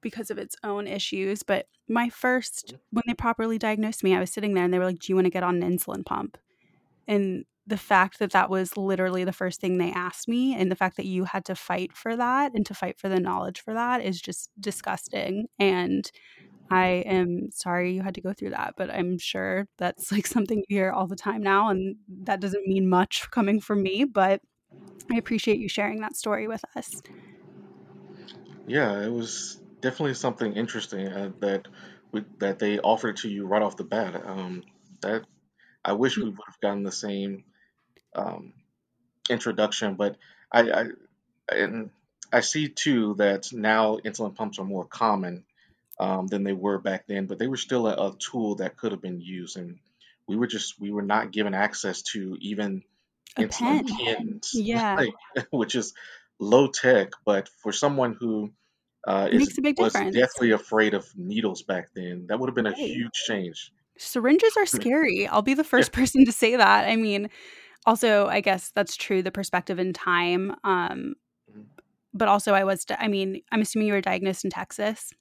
because 0.01 0.29
of 0.29 0.37
its 0.37 0.55
own 0.63 0.87
issues, 0.87 1.43
but 1.43 1.67
my 1.87 2.09
first, 2.09 2.67
mm-hmm. 2.67 2.77
when 2.91 3.03
they 3.07 3.13
properly 3.13 3.57
diagnosed 3.57 4.03
me, 4.03 4.15
I 4.15 4.19
was 4.19 4.31
sitting 4.31 4.53
there 4.53 4.63
and 4.63 4.73
they 4.73 4.79
were 4.79 4.85
like, 4.85 4.99
Do 4.99 5.11
you 5.11 5.15
want 5.15 5.25
to 5.25 5.31
get 5.31 5.43
on 5.43 5.61
an 5.61 5.77
insulin 5.77 6.05
pump? 6.05 6.37
And 7.07 7.45
the 7.65 7.77
fact 7.77 8.19
that 8.19 8.31
that 8.31 8.49
was 8.49 8.75
literally 8.75 9.23
the 9.23 9.31
first 9.31 9.61
thing 9.61 9.77
they 9.77 9.91
asked 9.91 10.27
me, 10.27 10.55
and 10.55 10.69
the 10.69 10.75
fact 10.75 10.97
that 10.97 11.05
you 11.05 11.23
had 11.23 11.45
to 11.45 11.55
fight 11.55 11.93
for 11.93 12.15
that 12.15 12.53
and 12.53 12.65
to 12.65 12.73
fight 12.73 12.99
for 12.99 13.07
the 13.07 13.19
knowledge 13.19 13.61
for 13.61 13.73
that 13.73 14.01
is 14.01 14.21
just 14.21 14.49
disgusting. 14.59 15.47
And 15.59 16.09
I 16.69 17.03
am 17.05 17.51
sorry 17.51 17.93
you 17.93 18.01
had 18.01 18.15
to 18.15 18.21
go 18.21 18.33
through 18.33 18.51
that, 18.51 18.73
but 18.77 18.89
I'm 18.89 19.17
sure 19.17 19.67
that's 19.77 20.11
like 20.11 20.27
something 20.27 20.63
you 20.67 20.77
hear 20.77 20.91
all 20.91 21.07
the 21.07 21.15
time 21.15 21.41
now. 21.41 21.69
And 21.69 21.95
that 22.23 22.41
doesn't 22.41 22.67
mean 22.67 22.89
much 22.89 23.27
coming 23.31 23.61
from 23.61 23.81
me, 23.81 24.03
but 24.03 24.41
I 25.11 25.15
appreciate 25.17 25.59
you 25.59 25.69
sharing 25.69 26.01
that 26.01 26.15
story 26.15 26.47
with 26.47 26.63
us. 26.75 27.01
Yeah, 28.67 29.01
it 29.01 29.11
was 29.11 29.59
definitely 29.83 30.13
something 30.13 30.53
interesting 30.53 31.07
uh, 31.07 31.31
that 31.41 31.67
we, 32.11 32.23
that 32.39 32.57
they 32.57 32.79
offered 32.79 33.17
to 33.17 33.29
you 33.29 33.45
right 33.45 33.61
off 33.61 33.77
the 33.77 33.83
bat. 33.83 34.15
Um, 34.25 34.63
that 35.01 35.25
I 35.83 35.91
wish 35.91 36.17
we 36.17 36.23
would 36.23 36.39
have 36.47 36.59
gotten 36.61 36.83
the 36.83 36.91
same 36.91 37.43
um, 38.15 38.53
introduction, 39.29 39.95
but 39.95 40.15
I, 40.51 40.71
I 40.71 40.85
and 41.49 41.89
I 42.31 42.39
see 42.39 42.69
too 42.69 43.15
that 43.15 43.51
now 43.51 43.97
insulin 43.97 44.33
pumps 44.33 44.57
are 44.57 44.65
more 44.65 44.85
common 44.85 45.43
um, 45.99 46.27
than 46.27 46.43
they 46.43 46.53
were 46.53 46.79
back 46.79 47.05
then, 47.05 47.25
but 47.25 47.37
they 47.37 47.47
were 47.47 47.57
still 47.57 47.85
a, 47.87 48.07
a 48.07 48.15
tool 48.17 48.55
that 48.55 48.77
could 48.77 48.93
have 48.93 49.01
been 49.01 49.19
used. 49.19 49.57
And 49.57 49.79
we 50.27 50.37
were 50.37 50.47
just 50.47 50.79
we 50.79 50.91
were 50.91 51.01
not 51.01 51.31
given 51.31 51.53
access 51.53 52.01
to 52.13 52.37
even 52.39 52.83
a 53.37 53.41
insulin 53.41 53.85
pen. 53.85 54.15
pens, 54.15 54.51
yeah, 54.53 54.95
like, 54.95 55.47
which 55.51 55.75
is 55.75 55.93
low 56.39 56.67
tech, 56.67 57.11
but 57.25 57.49
for 57.61 57.73
someone 57.73 58.15
who 58.17 58.53
uh, 59.07 59.29
makes 59.31 59.57
a 59.57 59.61
big 59.61 59.79
was 59.79 59.93
difference. 59.93 60.15
deathly 60.15 60.51
afraid 60.51 60.93
of 60.93 61.07
needles 61.15 61.63
back 61.63 61.89
then, 61.95 62.25
that 62.27 62.39
would 62.39 62.49
have 62.49 62.55
been 62.55 62.67
a 62.67 62.71
right. 62.71 62.77
huge 62.77 63.13
change. 63.27 63.71
Syringes 63.97 64.55
are 64.57 64.65
scary. 64.65 65.27
I'll 65.27 65.41
be 65.41 65.53
the 65.53 65.63
first 65.63 65.91
yeah. 65.93 65.99
person 65.99 66.25
to 66.25 66.31
say 66.31 66.55
that. 66.55 66.87
I 66.87 66.95
mean, 66.95 67.29
also, 67.85 68.27
I 68.27 68.41
guess 68.41 68.71
that's 68.73 68.95
true. 68.95 69.21
The 69.21 69.31
perspective 69.31 69.79
in 69.79 69.93
time. 69.93 70.51
Um, 70.63 71.15
mm-hmm. 71.51 71.61
but 72.13 72.27
also, 72.27 72.53
I 72.53 72.63
was. 72.63 72.85
I 72.97 73.07
mean, 73.07 73.41
I'm 73.51 73.61
assuming 73.61 73.87
you 73.87 73.93
were 73.93 74.01
diagnosed 74.01 74.45
in 74.45 74.51
Texas. 74.51 75.11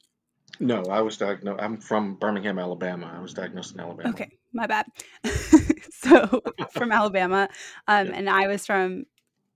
No, 0.61 0.83
I 0.91 1.01
was 1.01 1.17
diagnosed. 1.17 1.63
I'm 1.63 1.79
from 1.79 2.17
Birmingham, 2.17 2.59
Alabama. 2.59 3.13
I 3.15 3.21
was 3.21 3.35
diagnosed 3.35 3.75
in 3.75 3.81
Alabama. 3.81 4.11
Okay, 4.11 4.31
my 4.53 4.67
bad. 4.67 4.87
so 5.91 6.43
from 6.73 6.93
Alabama, 6.93 7.49
um, 7.89 8.07
yeah. 8.07 8.13
and 8.15 8.31
I 8.31 8.47
was 8.47 8.67
from 8.67 9.05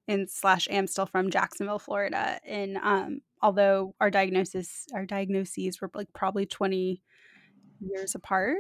in 0.09 0.27
slash 0.29 0.69
am 0.71 0.87
still 0.87 1.07
from 1.07 1.31
Jacksonville, 1.31 1.79
Florida. 1.79 2.39
And 2.45 2.77
um, 2.79 3.21
although 3.43 3.95
our 4.01 4.11
diagnosis, 4.11 4.87
our 4.95 5.05
diagnoses 5.07 5.81
were 5.81 5.91
like 5.95 6.13
probably 6.13 6.47
20 6.47 7.03
years 7.81 8.15
apart. 8.15 8.59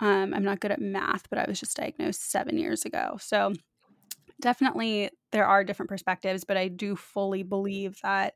Um, 0.00 0.32
I'm 0.32 0.44
not 0.44 0.60
good 0.60 0.70
at 0.70 0.80
math, 0.80 1.28
but 1.28 1.38
I 1.38 1.46
was 1.48 1.58
just 1.60 1.76
diagnosed 1.76 2.30
seven 2.30 2.56
years 2.56 2.84
ago. 2.84 3.16
So 3.20 3.52
definitely 4.40 5.10
there 5.32 5.46
are 5.46 5.64
different 5.64 5.90
perspectives, 5.90 6.44
but 6.44 6.56
I 6.56 6.68
do 6.68 6.96
fully 6.96 7.42
believe 7.42 7.98
that 8.02 8.34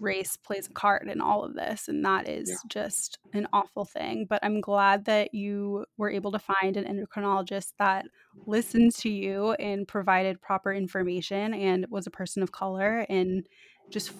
race 0.00 0.36
plays 0.36 0.66
a 0.66 0.72
part 0.72 1.08
in 1.08 1.20
all 1.20 1.44
of 1.44 1.54
this 1.54 1.88
and 1.88 2.04
that 2.04 2.28
is 2.28 2.48
yeah. 2.48 2.56
just 2.68 3.18
an 3.32 3.48
awful 3.52 3.84
thing 3.84 4.26
but 4.28 4.38
i'm 4.42 4.60
glad 4.60 5.04
that 5.04 5.34
you 5.34 5.84
were 5.96 6.10
able 6.10 6.30
to 6.30 6.38
find 6.38 6.76
an 6.76 6.84
endocrinologist 6.84 7.72
that 7.78 8.04
listened 8.46 8.94
to 8.94 9.08
you 9.08 9.52
and 9.52 9.88
provided 9.88 10.40
proper 10.40 10.72
information 10.72 11.52
and 11.54 11.86
was 11.90 12.06
a 12.06 12.10
person 12.10 12.42
of 12.42 12.52
color 12.52 13.06
and 13.08 13.48
just 13.90 14.12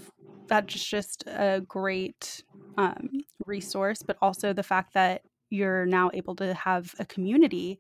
that's 0.49 0.83
just 0.83 1.25
a 1.27 1.61
great 1.69 2.43
um, 2.77 3.09
resource 3.47 4.03
but 4.03 4.17
also 4.21 4.53
the 4.53 4.63
fact 4.63 4.95
that 4.95 5.23
you're 5.51 5.87
now 5.87 6.11
able 6.15 6.35
to 6.35 6.55
have 6.55 6.95
a 6.99 7.05
community 7.05 7.79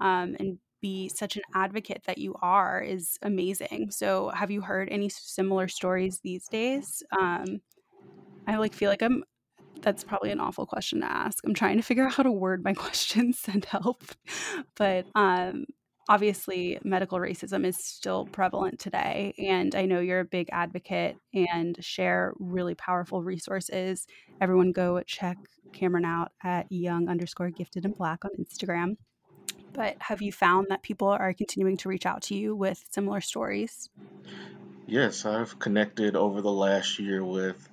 um, 0.00 0.36
and 0.40 0.58
be 0.86 1.08
such 1.08 1.34
an 1.34 1.42
advocate 1.52 2.02
that 2.06 2.16
you 2.16 2.36
are 2.42 2.80
is 2.80 3.18
amazing. 3.22 3.90
So, 3.90 4.28
have 4.28 4.52
you 4.52 4.60
heard 4.60 4.88
any 4.88 5.08
similar 5.08 5.66
stories 5.66 6.20
these 6.20 6.46
days? 6.46 7.02
Um, 7.18 7.60
I 8.46 8.56
like 8.56 8.72
feel 8.72 8.90
like 8.90 9.02
I'm. 9.02 9.24
That's 9.82 10.04
probably 10.04 10.30
an 10.30 10.40
awful 10.40 10.64
question 10.64 11.00
to 11.00 11.10
ask. 11.10 11.44
I'm 11.44 11.54
trying 11.54 11.76
to 11.76 11.82
figure 11.82 12.06
out 12.06 12.14
how 12.14 12.22
to 12.22 12.30
word 12.30 12.62
my 12.62 12.72
questions 12.84 13.42
and 13.52 13.64
help, 13.64 14.04
but 14.76 15.06
um, 15.16 15.66
obviously, 16.08 16.78
medical 16.84 17.18
racism 17.18 17.66
is 17.66 17.76
still 17.76 18.26
prevalent 18.26 18.78
today, 18.78 19.34
and 19.38 19.74
I 19.74 19.86
know 19.86 19.98
you're 19.98 20.20
a 20.20 20.24
big 20.38 20.48
advocate 20.52 21.16
and 21.34 21.76
share 21.80 22.32
really 22.38 22.76
powerful 22.76 23.24
resources. 23.24 24.06
Everyone, 24.40 24.70
go 24.70 25.02
check 25.04 25.36
Cameron 25.72 26.04
out 26.04 26.30
at 26.44 26.70
young 26.70 27.08
underscore 27.08 27.50
gifted 27.50 27.84
and 27.84 27.96
black 27.96 28.24
on 28.24 28.30
Instagram 28.38 28.94
but 29.72 29.96
have 30.00 30.22
you 30.22 30.32
found 30.32 30.68
that 30.70 30.82
people 30.82 31.08
are 31.08 31.32
continuing 31.32 31.76
to 31.78 31.88
reach 31.88 32.06
out 32.06 32.22
to 32.22 32.34
you 32.34 32.54
with 32.54 32.84
similar 32.90 33.20
stories? 33.20 33.90
Yes, 34.86 35.24
I've 35.26 35.58
connected 35.58 36.14
over 36.16 36.40
the 36.42 36.52
last 36.52 36.98
year 36.98 37.24
with, 37.24 37.68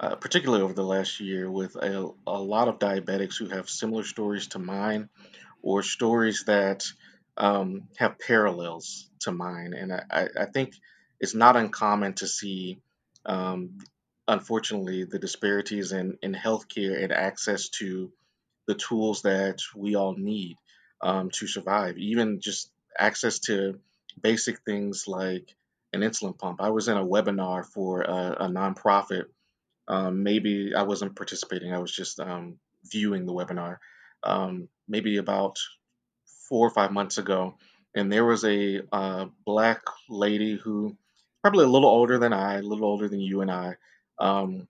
uh, 0.00 0.16
particularly 0.16 0.64
over 0.64 0.72
the 0.72 0.84
last 0.84 1.20
year, 1.20 1.50
with 1.50 1.76
a, 1.76 2.10
a 2.26 2.40
lot 2.40 2.68
of 2.68 2.78
diabetics 2.78 3.38
who 3.38 3.48
have 3.48 3.70
similar 3.70 4.02
stories 4.02 4.48
to 4.48 4.58
mine 4.58 5.08
or 5.62 5.82
stories 5.82 6.44
that 6.46 6.84
um, 7.36 7.84
have 7.96 8.18
parallels 8.18 9.08
to 9.20 9.32
mine. 9.32 9.74
And 9.74 9.92
I, 9.92 10.28
I 10.38 10.46
think 10.46 10.74
it's 11.20 11.34
not 11.34 11.56
uncommon 11.56 12.14
to 12.14 12.26
see, 12.26 12.80
um, 13.24 13.78
unfortunately, 14.26 15.04
the 15.04 15.18
disparities 15.18 15.92
in, 15.92 16.18
in 16.20 16.34
healthcare 16.34 17.02
and 17.02 17.12
access 17.12 17.68
to 17.78 18.12
the 18.66 18.74
tools 18.74 19.22
that 19.22 19.60
we 19.74 19.94
all 19.94 20.14
need 20.16 20.56
um, 21.00 21.30
to 21.30 21.46
survive. 21.46 21.98
Even 21.98 22.40
just 22.40 22.70
access 22.98 23.38
to 23.40 23.78
basic 24.20 24.60
things 24.60 25.06
like 25.06 25.54
an 25.92 26.00
insulin 26.00 26.38
pump. 26.38 26.60
I 26.60 26.70
was 26.70 26.88
in 26.88 26.96
a 26.96 27.04
webinar 27.04 27.64
for 27.64 28.02
a, 28.02 28.36
a 28.40 28.48
nonprofit. 28.48 29.24
Um, 29.88 30.22
maybe 30.22 30.72
I 30.74 30.82
wasn't 30.82 31.16
participating, 31.16 31.72
I 31.72 31.78
was 31.78 31.94
just 31.94 32.18
um, 32.18 32.58
viewing 32.84 33.24
the 33.26 33.32
webinar. 33.32 33.78
Um, 34.22 34.68
maybe 34.88 35.18
about 35.18 35.58
four 36.48 36.66
or 36.66 36.70
five 36.70 36.90
months 36.90 37.18
ago. 37.18 37.54
And 37.94 38.12
there 38.12 38.24
was 38.24 38.44
a 38.44 38.82
black 39.44 39.82
lady 40.08 40.56
who, 40.56 40.96
probably 41.42 41.64
a 41.64 41.68
little 41.68 41.88
older 41.88 42.18
than 42.18 42.32
I, 42.32 42.56
a 42.56 42.62
little 42.62 42.84
older 42.84 43.08
than 43.08 43.20
you 43.20 43.40
and 43.40 43.50
I, 43.50 43.76
um, 44.18 44.68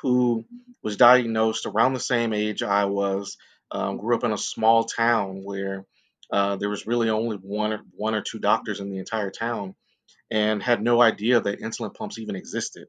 who 0.00 0.44
was 0.82 0.96
diagnosed 0.96 1.66
around 1.66 1.94
the 1.94 2.00
same 2.00 2.32
age 2.32 2.62
I 2.62 2.86
was 2.86 3.36
um, 3.72 3.96
grew 3.96 4.16
up 4.16 4.24
in 4.24 4.32
a 4.32 4.38
small 4.38 4.84
town 4.84 5.42
where 5.42 5.86
uh, 6.30 6.56
there 6.56 6.70
was 6.70 6.86
really 6.86 7.10
only 7.10 7.36
one 7.36 7.72
or, 7.72 7.80
one 7.96 8.14
or 8.14 8.22
two 8.22 8.38
doctors 8.38 8.80
in 8.80 8.90
the 8.90 8.98
entire 8.98 9.30
town, 9.30 9.74
and 10.30 10.62
had 10.62 10.82
no 10.82 11.02
idea 11.02 11.40
that 11.40 11.60
insulin 11.60 11.94
pumps 11.94 12.18
even 12.18 12.36
existed. 12.36 12.86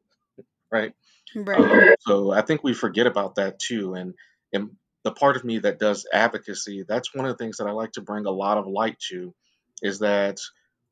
Right. 0.72 0.94
Right. 1.36 1.60
Um, 1.60 1.96
so 2.02 2.32
I 2.32 2.42
think 2.42 2.64
we 2.64 2.74
forget 2.74 3.08
about 3.08 3.36
that 3.36 3.60
too, 3.60 3.96
and 3.96 4.14
and 4.52 4.72
the 5.04 5.12
part 5.12 5.36
of 5.36 5.44
me 5.44 5.60
that 5.60 5.80
does 5.80 6.08
advocacy, 6.12 6.86
that's 6.88 7.14
one 7.14 7.26
of 7.26 7.32
the 7.32 7.44
things 7.44 7.58
that 7.58 7.68
I 7.68 7.72
like 7.72 7.94
to 7.94 8.02
bring 8.02 8.26
a 8.26 8.32
lot 8.32 8.58
of 8.58 8.68
light 8.68 8.98
to, 9.10 9.34
is 9.82 10.00
that 10.00 10.40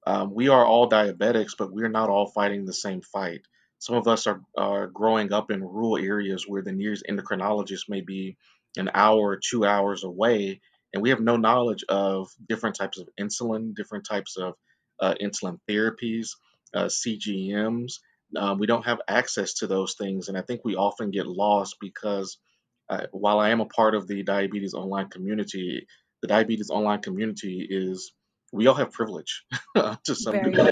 um, 0.05 0.33
we 0.33 0.49
are 0.49 0.65
all 0.65 0.89
diabetics, 0.89 1.51
but 1.57 1.71
we're 1.71 1.89
not 1.89 2.09
all 2.09 2.27
fighting 2.27 2.65
the 2.65 2.73
same 2.73 3.01
fight. 3.01 3.41
Some 3.79 3.95
of 3.95 4.07
us 4.07 4.27
are, 4.27 4.41
are 4.57 4.87
growing 4.87 5.31
up 5.31 5.49
in 5.49 5.63
rural 5.63 5.97
areas 5.97 6.45
where 6.47 6.61
the 6.61 6.71
nearest 6.71 7.05
endocrinologist 7.09 7.87
may 7.87 8.01
be 8.01 8.37
an 8.77 8.89
hour 8.93 9.19
or 9.19 9.39
two 9.39 9.65
hours 9.65 10.03
away, 10.03 10.61
and 10.93 11.01
we 11.03 11.09
have 11.09 11.19
no 11.21 11.37
knowledge 11.37 11.83
of 11.89 12.29
different 12.47 12.75
types 12.75 12.99
of 12.99 13.09
insulin, 13.19 13.75
different 13.75 14.05
types 14.05 14.37
of 14.37 14.55
uh, 15.01 15.15
insulin 15.21 15.59
therapies, 15.69 16.29
uh, 16.75 16.85
CGMs. 16.85 17.93
Um, 18.37 18.59
we 18.59 18.67
don't 18.67 18.85
have 18.85 19.01
access 19.07 19.55
to 19.55 19.67
those 19.67 19.95
things, 19.95 20.29
and 20.29 20.37
I 20.37 20.41
think 20.41 20.61
we 20.63 20.75
often 20.75 21.11
get 21.11 21.27
lost 21.27 21.77
because 21.81 22.37
uh, 22.89 23.07
while 23.11 23.39
I 23.39 23.49
am 23.49 23.61
a 23.61 23.65
part 23.65 23.95
of 23.95 24.07
the 24.07 24.23
diabetes 24.23 24.73
online 24.73 25.09
community, 25.09 25.87
the 26.21 26.27
diabetes 26.27 26.69
online 26.69 27.01
community 27.01 27.67
is 27.69 28.13
we 28.51 28.67
all 28.67 28.75
have 28.75 28.91
privilege 28.91 29.43
to 29.75 30.15
some 30.15 30.33
Very 30.33 30.51
degree, 30.51 30.71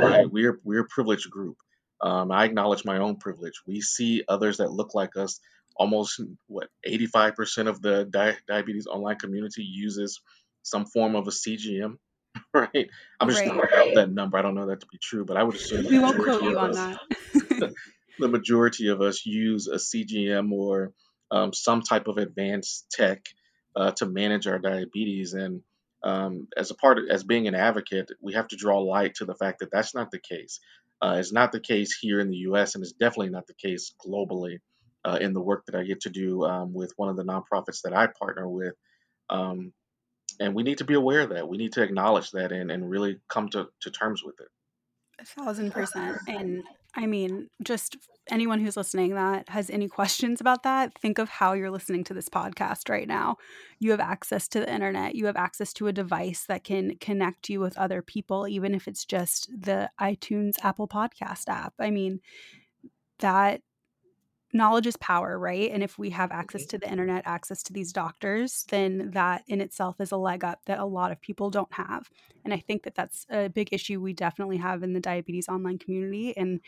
right? 0.00 0.30
We're 0.30 0.60
we're 0.64 0.82
a 0.82 0.88
privileged 0.88 1.30
group. 1.30 1.56
Um, 2.02 2.32
I 2.32 2.44
acknowledge 2.44 2.84
my 2.84 2.98
own 2.98 3.16
privilege. 3.16 3.60
We 3.66 3.80
see 3.80 4.24
others 4.28 4.58
that 4.58 4.72
look 4.72 4.94
like 4.94 5.16
us 5.16 5.40
almost 5.76 6.20
what 6.46 6.68
85% 6.86 7.68
of 7.68 7.80
the 7.80 8.04
di- 8.04 8.36
diabetes 8.46 8.86
online 8.86 9.16
community 9.16 9.62
uses 9.62 10.20
some 10.62 10.84
form 10.86 11.16
of 11.16 11.26
a 11.26 11.30
CGM, 11.30 11.96
right? 12.54 12.90
I'm 13.18 13.28
just 13.28 13.40
right. 13.40 13.50
throwing 13.50 13.88
out 13.88 13.94
that 13.94 14.12
number. 14.12 14.38
I 14.38 14.42
don't 14.42 14.54
know 14.54 14.66
that 14.66 14.80
to 14.80 14.86
be 14.86 14.98
true, 15.02 15.24
but 15.24 15.36
I 15.36 15.42
would 15.42 15.54
assume 15.54 15.86
we 15.86 15.98
won't 15.98 16.22
quote 16.22 16.42
you 16.42 16.58
on 16.58 16.72
that. 16.72 16.98
the 18.18 18.28
majority 18.28 18.88
of 18.88 19.00
us 19.00 19.24
use 19.24 19.68
a 19.68 19.76
CGM 19.76 20.52
or 20.52 20.92
um, 21.30 21.52
some 21.52 21.82
type 21.82 22.08
of 22.08 22.18
advanced 22.18 22.86
tech 22.90 23.24
uh, 23.74 23.92
to 23.92 24.06
manage 24.06 24.46
our 24.46 24.58
diabetes. 24.58 25.32
And 25.32 25.62
um, 26.02 26.48
as 26.56 26.70
a 26.70 26.74
part 26.74 26.98
of, 26.98 27.04
as 27.10 27.24
being 27.24 27.48
an 27.48 27.54
advocate, 27.54 28.10
we 28.20 28.34
have 28.34 28.48
to 28.48 28.56
draw 28.56 28.80
light 28.80 29.14
to 29.16 29.24
the 29.24 29.34
fact 29.34 29.60
that 29.60 29.70
that's 29.70 29.94
not 29.94 30.10
the 30.10 30.20
case. 30.20 30.60
Uh, 31.02 31.16
it's 31.18 31.32
not 31.32 31.52
the 31.52 31.60
case 31.60 31.96
here 31.98 32.20
in 32.20 32.28
the 32.28 32.36
U.S. 32.38 32.74
and 32.74 32.82
it's 32.82 32.92
definitely 32.92 33.30
not 33.30 33.46
the 33.46 33.54
case 33.54 33.94
globally 34.04 34.58
uh, 35.04 35.18
in 35.20 35.32
the 35.32 35.40
work 35.40 35.64
that 35.66 35.74
I 35.74 35.84
get 35.84 36.02
to 36.02 36.10
do 36.10 36.44
um, 36.44 36.74
with 36.74 36.92
one 36.96 37.08
of 37.08 37.16
the 37.16 37.24
nonprofits 37.24 37.82
that 37.84 37.94
I 37.94 38.06
partner 38.06 38.48
with. 38.48 38.74
Um, 39.30 39.72
and 40.38 40.54
we 40.54 40.62
need 40.62 40.78
to 40.78 40.84
be 40.84 40.94
aware 40.94 41.20
of 41.20 41.30
that. 41.30 41.48
We 41.48 41.58
need 41.58 41.72
to 41.74 41.82
acknowledge 41.82 42.30
that 42.32 42.52
and, 42.52 42.70
and 42.70 42.88
really 42.88 43.18
come 43.28 43.48
to, 43.50 43.68
to 43.80 43.90
terms 43.90 44.22
with 44.22 44.38
it. 44.40 44.48
A 45.20 45.24
thousand 45.24 45.70
percent. 45.72 46.18
And 46.28 46.62
I 46.96 47.06
mean, 47.06 47.48
just 47.62 47.96
anyone 48.28 48.60
who's 48.60 48.76
listening 48.76 49.14
that 49.14 49.48
has 49.48 49.70
any 49.70 49.88
questions 49.88 50.40
about 50.40 50.62
that, 50.64 50.96
think 50.98 51.18
of 51.18 51.28
how 51.28 51.52
you're 51.52 51.70
listening 51.70 52.04
to 52.04 52.14
this 52.14 52.28
podcast 52.28 52.88
right 52.88 53.06
now. 53.06 53.36
You 53.78 53.90
have 53.92 54.00
access 54.00 54.48
to 54.48 54.60
the 54.60 54.72
internet, 54.72 55.14
you 55.14 55.26
have 55.26 55.36
access 55.36 55.72
to 55.74 55.86
a 55.86 55.92
device 55.92 56.44
that 56.48 56.64
can 56.64 56.96
connect 56.98 57.48
you 57.48 57.60
with 57.60 57.78
other 57.78 58.02
people, 58.02 58.48
even 58.48 58.74
if 58.74 58.88
it's 58.88 59.04
just 59.04 59.50
the 59.50 59.90
iTunes 60.00 60.54
Apple 60.62 60.88
Podcast 60.88 61.48
app. 61.48 61.74
I 61.78 61.90
mean, 61.90 62.20
that 63.20 63.60
knowledge 64.52 64.86
is 64.86 64.96
power, 64.96 65.38
right? 65.38 65.70
And 65.70 65.82
if 65.82 65.98
we 65.98 66.10
have 66.10 66.32
access 66.32 66.62
mm-hmm. 66.62 66.70
to 66.70 66.78
the 66.78 66.90
internet, 66.90 67.22
access 67.26 67.62
to 67.64 67.72
these 67.72 67.92
doctors, 67.92 68.64
then 68.68 69.10
that 69.12 69.42
in 69.46 69.60
itself 69.60 70.00
is 70.00 70.12
a 70.12 70.16
leg 70.16 70.44
up 70.44 70.60
that 70.66 70.78
a 70.78 70.84
lot 70.84 71.12
of 71.12 71.20
people 71.20 71.50
don't 71.50 71.72
have. 71.72 72.10
And 72.44 72.52
I 72.52 72.58
think 72.58 72.82
that 72.82 72.94
that's 72.94 73.26
a 73.30 73.48
big 73.48 73.68
issue 73.72 74.00
we 74.00 74.12
definitely 74.12 74.56
have 74.56 74.82
in 74.82 74.92
the 74.92 75.00
diabetes 75.00 75.48
online 75.48 75.78
community. 75.78 76.36
And 76.36 76.60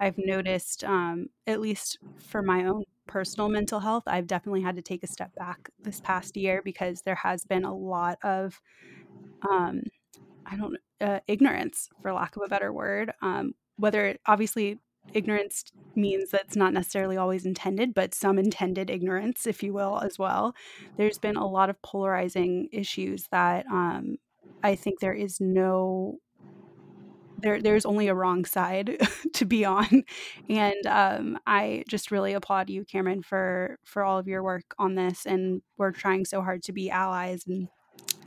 I've 0.00 0.18
noticed, 0.18 0.84
um, 0.84 1.28
at 1.46 1.60
least 1.60 1.98
for 2.18 2.42
my 2.42 2.64
own 2.64 2.84
personal 3.06 3.48
mental 3.48 3.80
health, 3.80 4.04
I've 4.06 4.26
definitely 4.26 4.62
had 4.62 4.76
to 4.76 4.82
take 4.82 5.02
a 5.02 5.08
step 5.08 5.34
back 5.34 5.70
this 5.80 6.00
past 6.00 6.36
year 6.36 6.60
because 6.64 7.02
there 7.02 7.14
has 7.14 7.44
been 7.44 7.64
a 7.64 7.74
lot 7.74 8.18
of, 8.22 8.60
um, 9.48 9.82
I 10.44 10.56
don't 10.56 10.76
uh, 11.00 11.20
ignorance, 11.26 11.88
for 12.02 12.12
lack 12.12 12.36
of 12.36 12.42
a 12.44 12.48
better 12.48 12.72
word. 12.72 13.12
Um, 13.22 13.54
whether 13.76 14.16
obviously 14.26 14.78
ignorance 15.14 15.64
means 15.96 16.30
that's 16.30 16.56
not 16.56 16.72
necessarily 16.72 17.16
always 17.16 17.44
intended, 17.44 17.94
but 17.94 18.14
some 18.14 18.38
intended 18.38 18.90
ignorance, 18.90 19.46
if 19.46 19.62
you 19.62 19.72
will, 19.72 20.00
as 20.00 20.18
well. 20.18 20.54
There's 20.96 21.18
been 21.18 21.36
a 21.36 21.46
lot 21.46 21.70
of 21.70 21.80
polarizing 21.82 22.68
issues 22.72 23.26
that 23.32 23.66
um, 23.66 24.16
I 24.62 24.76
think 24.76 25.00
there 25.00 25.14
is 25.14 25.40
no 25.40 26.18
there 27.42 27.60
there's 27.62 27.86
only 27.86 28.08
a 28.08 28.14
wrong 28.14 28.44
side 28.44 28.98
to 29.34 29.44
be 29.44 29.64
on 29.64 30.04
and 30.48 30.86
um, 30.86 31.38
i 31.46 31.82
just 31.88 32.10
really 32.10 32.34
applaud 32.34 32.68
you 32.68 32.84
cameron 32.84 33.22
for 33.22 33.78
for 33.84 34.04
all 34.04 34.18
of 34.18 34.28
your 34.28 34.42
work 34.42 34.74
on 34.78 34.94
this 34.94 35.26
and 35.26 35.62
we're 35.78 35.92
trying 35.92 36.24
so 36.24 36.42
hard 36.42 36.62
to 36.62 36.72
be 36.72 36.90
allies 36.90 37.44
and 37.46 37.68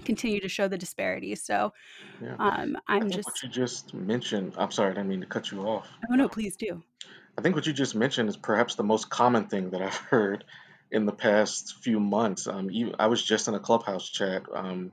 continue 0.05 0.39
to 0.39 0.49
show 0.49 0.67
the 0.67 0.77
disparity. 0.77 1.35
so 1.35 1.73
Yeah. 2.21 2.35
um, 2.39 2.77
i'm 2.87 3.01
think 3.01 3.15
what 3.25 3.35
just 3.35 3.43
you 3.43 3.49
just 3.49 3.93
mentioned, 3.93 4.53
I'm 4.57 4.71
sorry, 4.71 4.91
I 4.91 4.93
didn't 4.95 5.09
mean 5.09 5.21
to 5.21 5.27
cut 5.27 5.51
you 5.51 5.61
off. 5.61 5.87
oh 6.11 6.15
no 6.15 6.27
please 6.27 6.55
do 6.55 6.81
I 7.37 7.41
think 7.41 7.55
what 7.55 7.65
you 7.65 7.73
just 7.73 7.95
mentioned 7.95 8.29
is 8.29 8.37
perhaps 8.37 8.75
the 8.75 8.83
most 8.83 9.09
common 9.09 9.47
thing 9.47 9.71
that 9.71 9.81
I've 9.81 9.95
heard 9.95 10.43
in 10.91 11.05
the 11.05 11.11
past 11.11 11.75
few 11.81 11.99
months. 11.99 12.47
Um, 12.47 12.69
I 12.99 13.07
was 13.07 13.23
just 13.23 13.47
in 13.47 13.55
a 13.55 13.59
clubhouse 13.59 14.07
chat 14.07 14.43
um, 14.53 14.91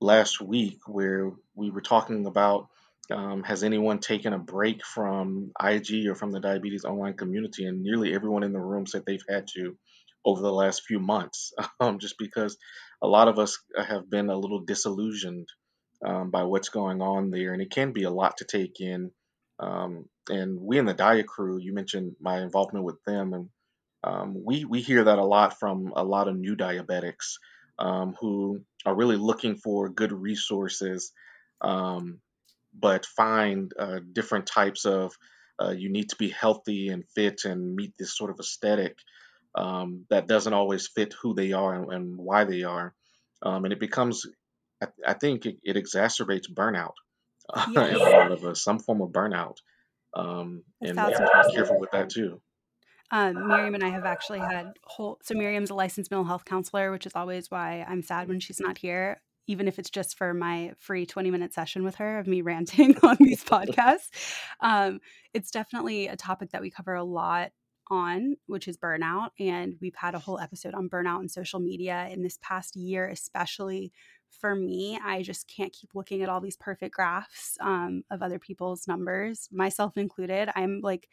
last 0.00 0.40
week 0.40 0.78
where 0.86 1.32
we 1.54 1.70
were 1.70 1.82
talking 1.82 2.26
about 2.26 2.68
um, 3.10 3.42
has 3.44 3.62
anyone 3.62 3.98
taken 4.00 4.32
a 4.32 4.38
break 4.38 4.84
from 4.84 5.52
IG 5.62 6.06
or 6.08 6.14
from 6.14 6.32
the 6.32 6.40
diabetes 6.40 6.84
online 6.84 7.14
community? 7.14 7.66
And 7.66 7.82
nearly 7.82 8.14
everyone 8.14 8.42
in 8.42 8.52
the 8.52 8.58
room 8.58 8.86
said 8.86 9.04
they've 9.06 9.22
had 9.28 9.46
to 9.54 9.76
over 10.24 10.40
the 10.40 10.52
last 10.52 10.82
few 10.82 10.98
months, 10.98 11.52
um, 11.80 11.98
just 11.98 12.18
because 12.18 12.56
a 13.02 13.06
lot 13.06 13.28
of 13.28 13.38
us 13.38 13.58
have 13.76 14.08
been 14.10 14.30
a 14.30 14.38
little 14.38 14.60
disillusioned 14.60 15.48
um, 16.04 16.30
by 16.30 16.44
what's 16.44 16.68
going 16.68 17.00
on 17.00 17.30
there. 17.30 17.52
And 17.52 17.62
it 17.62 17.70
can 17.70 17.92
be 17.92 18.04
a 18.04 18.10
lot 18.10 18.38
to 18.38 18.44
take 18.44 18.80
in. 18.80 19.10
Um, 19.58 20.06
and 20.28 20.60
we 20.60 20.78
in 20.78 20.86
the 20.86 20.94
Dia 20.94 21.24
Crew, 21.24 21.58
you 21.58 21.72
mentioned 21.72 22.16
my 22.20 22.40
involvement 22.40 22.84
with 22.84 23.02
them, 23.04 23.32
and 23.32 23.48
um, 24.04 24.42
we 24.44 24.64
we 24.64 24.82
hear 24.82 25.04
that 25.04 25.18
a 25.18 25.24
lot 25.24 25.58
from 25.58 25.92
a 25.96 26.04
lot 26.04 26.28
of 26.28 26.36
new 26.36 26.56
diabetics 26.56 27.38
um, 27.78 28.16
who 28.20 28.60
are 28.84 28.94
really 28.94 29.16
looking 29.16 29.56
for 29.56 29.88
good 29.88 30.12
resources, 30.12 31.12
um, 31.62 32.20
but 32.78 33.06
find 33.06 33.72
uh, 33.78 34.00
different 34.12 34.46
types 34.46 34.84
of 34.84 35.14
uh, 35.62 35.70
you 35.70 35.88
need 35.88 36.10
to 36.10 36.16
be 36.16 36.28
healthy 36.28 36.88
and 36.88 37.08
fit 37.14 37.44
and 37.44 37.74
meet 37.74 37.94
this 37.98 38.16
sort 38.16 38.30
of 38.30 38.38
aesthetic 38.38 38.98
um, 39.56 40.04
that 40.10 40.28
doesn't 40.28 40.52
always 40.52 40.86
fit 40.86 41.14
who 41.14 41.34
they 41.34 41.52
are 41.52 41.74
and, 41.74 41.92
and 41.92 42.16
why 42.18 42.44
they 42.44 42.62
are, 42.62 42.94
um, 43.42 43.64
and 43.64 43.72
it 43.72 43.80
becomes 43.80 44.26
I, 44.82 44.86
I 45.06 45.12
think 45.14 45.46
it, 45.46 45.56
it 45.62 45.76
exacerbates 45.76 46.52
burnout 46.52 46.94
in 47.68 47.76
a 47.76 47.98
lot 47.98 48.32
of 48.32 48.44
us, 48.44 48.62
some 48.62 48.78
form 48.78 49.00
of 49.00 49.10
burnout, 49.10 49.56
um, 50.14 50.62
and 50.80 50.96
we 50.96 51.02
have 51.02 51.12
to 51.12 51.48
be 51.48 51.54
careful 51.54 51.80
with 51.80 51.90
that 51.92 52.10
too. 52.10 52.40
Um, 53.10 53.46
Miriam 53.48 53.74
and 53.74 53.84
I 53.84 53.90
have 53.90 54.04
actually 54.04 54.40
had 54.40 54.72
whole. 54.84 55.18
So 55.22 55.34
Miriam's 55.34 55.70
a 55.70 55.74
licensed 55.74 56.10
mental 56.10 56.24
health 56.24 56.44
counselor, 56.44 56.90
which 56.90 57.06
is 57.06 57.12
always 57.14 57.50
why 57.50 57.84
I'm 57.88 58.02
sad 58.02 58.28
when 58.28 58.40
she's 58.40 58.60
not 58.60 58.78
here, 58.78 59.20
even 59.46 59.68
if 59.68 59.78
it's 59.78 59.90
just 59.90 60.18
for 60.18 60.34
my 60.34 60.72
free 60.78 61.06
20 61.06 61.30
minute 61.30 61.54
session 61.54 61.84
with 61.84 61.96
her 61.96 62.18
of 62.18 62.26
me 62.26 62.42
ranting 62.42 62.96
on 63.02 63.16
these 63.20 63.44
podcasts. 63.44 64.10
Um, 64.60 65.00
it's 65.32 65.50
definitely 65.50 66.08
a 66.08 66.16
topic 66.16 66.50
that 66.50 66.62
we 66.62 66.70
cover 66.70 66.94
a 66.94 67.04
lot 67.04 67.52
on, 67.90 68.36
which 68.46 68.68
is 68.68 68.76
burnout, 68.76 69.30
and 69.38 69.76
we've 69.80 69.94
had 69.94 70.14
a 70.14 70.18
whole 70.18 70.38
episode 70.38 70.74
on 70.74 70.88
burnout 70.88 71.20
and 71.20 71.30
social 71.30 71.60
media 71.60 72.08
in 72.10 72.22
this 72.22 72.38
past 72.42 72.76
year, 72.76 73.08
especially. 73.08 73.92
For 74.28 74.54
me, 74.54 74.98
I 75.02 75.22
just 75.22 75.48
can't 75.48 75.72
keep 75.72 75.94
looking 75.94 76.20
at 76.22 76.28
all 76.28 76.40
these 76.40 76.58
perfect 76.58 76.94
graphs 76.94 77.56
um, 77.60 78.02
of 78.10 78.22
other 78.22 78.38
people's 78.38 78.86
numbers, 78.86 79.48
myself 79.50 79.96
included. 79.96 80.50
I'm 80.54 80.80
like 80.82 81.08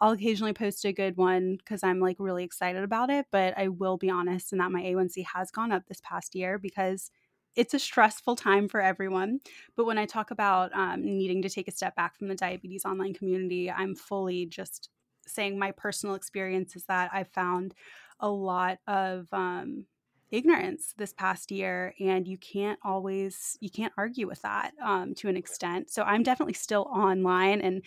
I'll 0.00 0.12
occasionally 0.12 0.52
post 0.52 0.84
a 0.84 0.92
good 0.92 1.16
one 1.16 1.56
because 1.56 1.82
I'm 1.82 1.98
like 1.98 2.16
really 2.18 2.44
excited 2.44 2.84
about 2.84 3.10
it. 3.10 3.26
But 3.32 3.54
I 3.56 3.68
will 3.68 3.96
be 3.96 4.10
honest 4.10 4.52
in 4.52 4.58
that 4.58 4.70
my 4.70 4.82
A1C 4.82 5.24
has 5.34 5.50
gone 5.50 5.72
up 5.72 5.86
this 5.86 6.00
past 6.02 6.34
year 6.34 6.58
because 6.58 7.10
it's 7.56 7.74
a 7.74 7.78
stressful 7.78 8.36
time 8.36 8.68
for 8.68 8.80
everyone. 8.80 9.40
But 9.76 9.86
when 9.86 9.98
I 9.98 10.06
talk 10.06 10.30
about 10.30 10.72
um, 10.74 11.02
needing 11.02 11.42
to 11.42 11.48
take 11.48 11.66
a 11.66 11.72
step 11.72 11.96
back 11.96 12.16
from 12.16 12.28
the 12.28 12.36
diabetes 12.36 12.84
online 12.84 13.14
community, 13.14 13.70
I'm 13.70 13.96
fully 13.96 14.46
just 14.46 14.90
saying 15.28 15.58
my 15.58 15.72
personal 15.72 16.14
experience 16.14 16.76
is 16.76 16.84
that 16.84 17.10
I've 17.12 17.28
found 17.28 17.74
a 18.20 18.28
lot 18.28 18.78
of 18.86 19.28
um, 19.32 19.86
ignorance 20.30 20.94
this 20.98 21.12
past 21.12 21.50
year 21.50 21.94
and 22.00 22.26
you 22.26 22.36
can't 22.36 22.78
always 22.84 23.56
you 23.60 23.70
can't 23.70 23.92
argue 23.96 24.26
with 24.26 24.42
that 24.42 24.72
um, 24.84 25.14
to 25.14 25.26
an 25.26 25.38
extent 25.38 25.88
so 25.88 26.02
i'm 26.02 26.22
definitely 26.22 26.52
still 26.52 26.82
online 26.92 27.62
and 27.62 27.80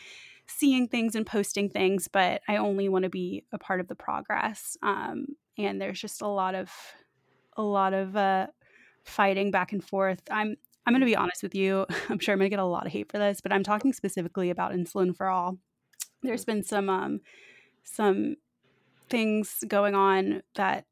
seeing 0.52 0.88
things 0.88 1.16
and 1.16 1.26
posting 1.26 1.70
things, 1.70 2.08
but 2.08 2.42
I 2.48 2.58
only 2.58 2.90
want 2.90 3.04
to 3.04 3.10
be 3.10 3.46
a 3.52 3.58
part 3.58 3.80
of 3.80 3.88
the 3.88 3.96
progress. 3.96 4.78
Um, 4.82 5.28
and 5.58 5.82
there's 5.82 6.00
just 6.00 6.22
a 6.22 6.28
lot 6.28 6.56
of 6.56 6.72
a 7.58 7.62
lot 7.62 7.94
of 7.94 8.16
uh, 8.16 8.48
fighting 9.04 9.52
back 9.52 9.74
and 9.74 9.84
forth. 9.84 10.22
I'm 10.30 10.56
I'm 10.86 10.94
going 10.94 11.02
to 11.02 11.06
be 11.06 11.16
honest 11.16 11.44
with 11.44 11.56
you. 11.56 11.86
I'm 12.10 12.20
sure 12.20 12.34
I'm 12.34 12.40
going 12.40 12.50
to 12.50 12.56
get 12.56 12.60
a 12.60 12.66
lot 12.66 12.86
of 12.86 12.92
hate 12.92 13.12
for 13.12 13.18
this, 13.18 13.42
but 13.42 13.52
I'm 13.52 13.64
talking 13.64 13.94
specifically 13.94 14.50
about 14.50 14.74
insulin 14.74 15.16
for 15.16 15.28
all. 15.28 15.58
There's 16.24 16.46
been 16.46 16.64
some 16.64 16.90
um, 16.90 17.22
some 17.84 18.36
things 19.10 19.64
going 19.68 19.96
on 19.96 20.42
that 20.56 20.86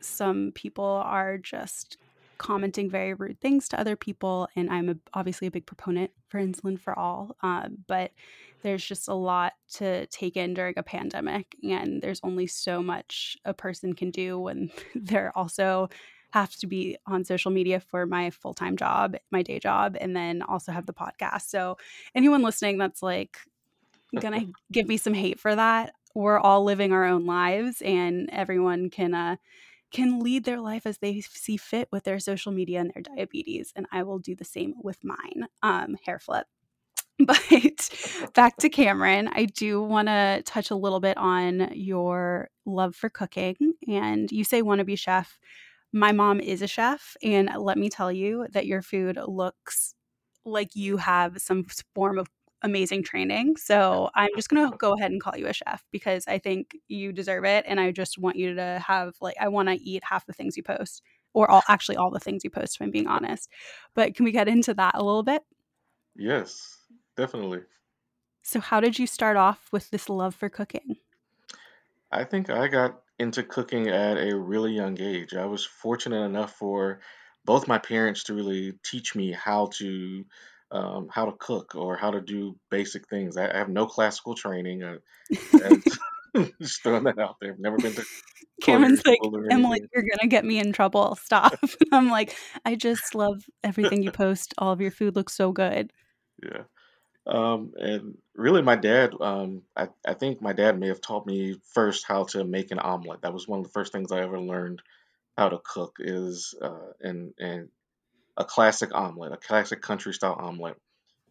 some 0.00 0.52
people 0.54 1.02
are 1.04 1.38
just 1.38 1.98
commenting 2.38 2.88
very 2.88 3.12
rude 3.12 3.38
things 3.40 3.68
to 3.68 3.78
other 3.78 3.96
people. 3.96 4.48
And 4.56 4.70
I'm 4.70 4.88
a, 4.88 4.96
obviously 5.12 5.46
a 5.46 5.50
big 5.50 5.66
proponent 5.66 6.10
for 6.28 6.40
insulin 6.40 6.80
for 6.80 6.98
all. 6.98 7.36
Um, 7.42 7.84
but 7.86 8.12
there's 8.62 8.84
just 8.84 9.08
a 9.08 9.14
lot 9.14 9.52
to 9.74 10.06
take 10.06 10.38
in 10.38 10.54
during 10.54 10.74
a 10.78 10.82
pandemic. 10.82 11.54
And 11.62 12.00
there's 12.00 12.20
only 12.22 12.46
so 12.46 12.82
much 12.82 13.36
a 13.44 13.52
person 13.52 13.92
can 13.94 14.10
do 14.10 14.38
when 14.38 14.70
they're 14.94 15.36
also 15.36 15.90
have 16.32 16.54
to 16.56 16.66
be 16.66 16.96
on 17.06 17.24
social 17.24 17.50
media 17.50 17.78
for 17.78 18.06
my 18.06 18.30
full 18.30 18.54
time 18.54 18.76
job, 18.76 19.16
my 19.30 19.42
day 19.42 19.58
job, 19.58 19.96
and 20.00 20.16
then 20.16 20.42
also 20.42 20.72
have 20.72 20.86
the 20.86 20.94
podcast. 20.94 21.42
So, 21.42 21.76
anyone 22.14 22.42
listening 22.42 22.78
that's 22.78 23.02
like 23.02 23.36
gonna 24.18 24.46
give 24.72 24.88
me 24.88 24.96
some 24.96 25.14
hate 25.14 25.38
for 25.40 25.54
that, 25.54 25.94
we're 26.14 26.38
all 26.38 26.64
living 26.64 26.92
our 26.92 27.04
own 27.04 27.26
lives, 27.26 27.82
and 27.82 28.28
everyone 28.32 28.90
can 28.90 29.14
uh, 29.14 29.36
can 29.90 30.20
lead 30.20 30.44
their 30.44 30.60
life 30.60 30.86
as 30.86 30.98
they 30.98 31.20
see 31.20 31.56
fit 31.56 31.88
with 31.90 32.04
their 32.04 32.18
social 32.20 32.52
media 32.52 32.80
and 32.80 32.92
their 32.94 33.02
diabetes. 33.02 33.72
And 33.74 33.86
I 33.92 34.02
will 34.04 34.18
do 34.18 34.34
the 34.34 34.44
same 34.44 34.74
with 34.82 34.98
mine. 35.02 35.48
Um, 35.62 35.96
hair 36.04 36.18
flip. 36.18 36.46
But 37.26 38.30
back 38.34 38.56
to 38.58 38.70
Cameron, 38.70 39.28
I 39.28 39.44
do 39.44 39.82
want 39.82 40.08
to 40.08 40.42
touch 40.46 40.70
a 40.70 40.74
little 40.74 41.00
bit 41.00 41.18
on 41.18 41.70
your 41.74 42.48
love 42.64 42.96
for 42.96 43.10
cooking. 43.10 43.74
And 43.86 44.30
you 44.32 44.42
say 44.42 44.62
wannabe 44.62 44.98
chef. 44.98 45.38
My 45.92 46.12
mom 46.12 46.40
is 46.40 46.62
a 46.62 46.66
chef. 46.66 47.16
And 47.22 47.50
let 47.58 47.76
me 47.76 47.90
tell 47.90 48.10
you 48.10 48.46
that 48.52 48.66
your 48.66 48.80
food 48.80 49.18
looks 49.26 49.94
like 50.46 50.74
you 50.74 50.96
have 50.96 51.42
some 51.42 51.66
form 51.94 52.18
of 52.18 52.26
amazing 52.62 53.02
training. 53.02 53.56
So 53.56 54.10
I'm 54.14 54.30
just 54.36 54.48
going 54.48 54.70
to 54.70 54.76
go 54.76 54.94
ahead 54.94 55.10
and 55.10 55.20
call 55.20 55.36
you 55.36 55.46
a 55.46 55.52
chef 55.52 55.84
because 55.90 56.26
I 56.26 56.38
think 56.38 56.76
you 56.88 57.12
deserve 57.12 57.44
it. 57.44 57.64
And 57.66 57.80
I 57.80 57.92
just 57.92 58.18
want 58.18 58.36
you 58.36 58.54
to 58.54 58.82
have, 58.86 59.16
like, 59.20 59.36
I 59.40 59.48
want 59.48 59.68
to 59.68 59.74
eat 59.74 60.04
half 60.04 60.26
the 60.26 60.32
things 60.32 60.56
you 60.56 60.62
post 60.62 61.02
or 61.32 61.50
all 61.50 61.62
actually 61.68 61.96
all 61.96 62.10
the 62.10 62.20
things 62.20 62.44
you 62.44 62.50
post, 62.50 62.76
if 62.76 62.82
I'm 62.82 62.90
being 62.90 63.06
honest. 63.06 63.48
But 63.94 64.14
can 64.14 64.24
we 64.24 64.32
get 64.32 64.48
into 64.48 64.74
that 64.74 64.94
a 64.94 65.02
little 65.02 65.22
bit? 65.22 65.42
Yes, 66.14 66.86
definitely. 67.16 67.62
So, 68.42 68.60
how 68.60 68.80
did 68.80 68.98
you 68.98 69.06
start 69.06 69.36
off 69.36 69.68
with 69.72 69.90
this 69.90 70.08
love 70.08 70.34
for 70.34 70.48
cooking? 70.48 70.96
I 72.12 72.24
think 72.24 72.50
I 72.50 72.68
got 72.68 73.02
into 73.18 73.42
cooking 73.42 73.88
at 73.88 74.16
a 74.16 74.36
really 74.36 74.72
young 74.72 75.00
age. 75.00 75.34
I 75.34 75.46
was 75.46 75.64
fortunate 75.64 76.24
enough 76.24 76.54
for 76.54 77.00
both 77.44 77.68
my 77.68 77.78
parents 77.78 78.24
to 78.24 78.34
really 78.34 78.78
teach 78.84 79.14
me 79.14 79.32
how 79.32 79.66
to 79.74 80.24
um, 80.72 81.08
how 81.10 81.26
to 81.26 81.32
cook 81.38 81.74
or 81.74 81.96
how 81.96 82.10
to 82.10 82.20
do 82.20 82.56
basic 82.70 83.08
things. 83.08 83.36
I, 83.36 83.52
I 83.52 83.58
have 83.58 83.68
no 83.68 83.86
classical 83.86 84.34
training. 84.34 84.82
Uh, 84.82 84.96
just 86.60 86.82
throwing 86.82 87.04
that 87.04 87.18
out 87.18 87.36
there. 87.40 87.52
I've 87.52 87.58
never 87.58 87.76
been 87.76 87.92
to 87.92 88.04
Cameron's 88.62 89.04
like, 89.06 89.18
Emily, 89.50 89.80
you're 89.94 90.04
gonna 90.04 90.28
get 90.28 90.44
me 90.44 90.58
in 90.58 90.72
trouble. 90.72 91.16
Stop. 91.16 91.54
I'm 91.92 92.10
like, 92.10 92.36
I 92.64 92.74
just 92.74 93.14
love 93.14 93.44
everything 93.64 94.02
you 94.02 94.12
post. 94.12 94.54
All 94.58 94.72
of 94.72 94.80
your 94.80 94.90
food 94.90 95.16
looks 95.16 95.34
so 95.34 95.52
good. 95.52 95.92
Yeah. 96.42 96.62
Um, 97.26 97.72
and 97.78 98.18
really, 98.34 98.62
my 98.62 98.76
dad, 98.76 99.14
um, 99.20 99.62
I, 99.76 99.88
I 100.06 100.14
think 100.14 100.42
my 100.42 100.52
dad 100.52 100.78
may 100.78 100.88
have 100.88 101.00
taught 101.00 101.26
me 101.26 101.56
first 101.72 102.04
how 102.06 102.24
to 102.24 102.44
make 102.44 102.70
an 102.70 102.78
omelet. 102.78 103.22
That 103.22 103.32
was 103.32 103.48
one 103.48 103.60
of 103.60 103.66
the 103.66 103.72
first 103.72 103.92
things 103.92 104.12
I 104.12 104.20
ever 104.20 104.40
learned 104.40 104.82
how 105.36 105.48
to 105.48 105.58
cook 105.64 105.96
is 106.00 106.54
uh, 106.60 106.92
and 107.00 107.32
and 107.38 107.68
a 108.36 108.44
classic 108.44 108.94
omelet, 108.94 109.32
a 109.32 109.36
classic 109.36 109.82
country 109.82 110.14
style 110.14 110.36
omelet. 110.38 110.76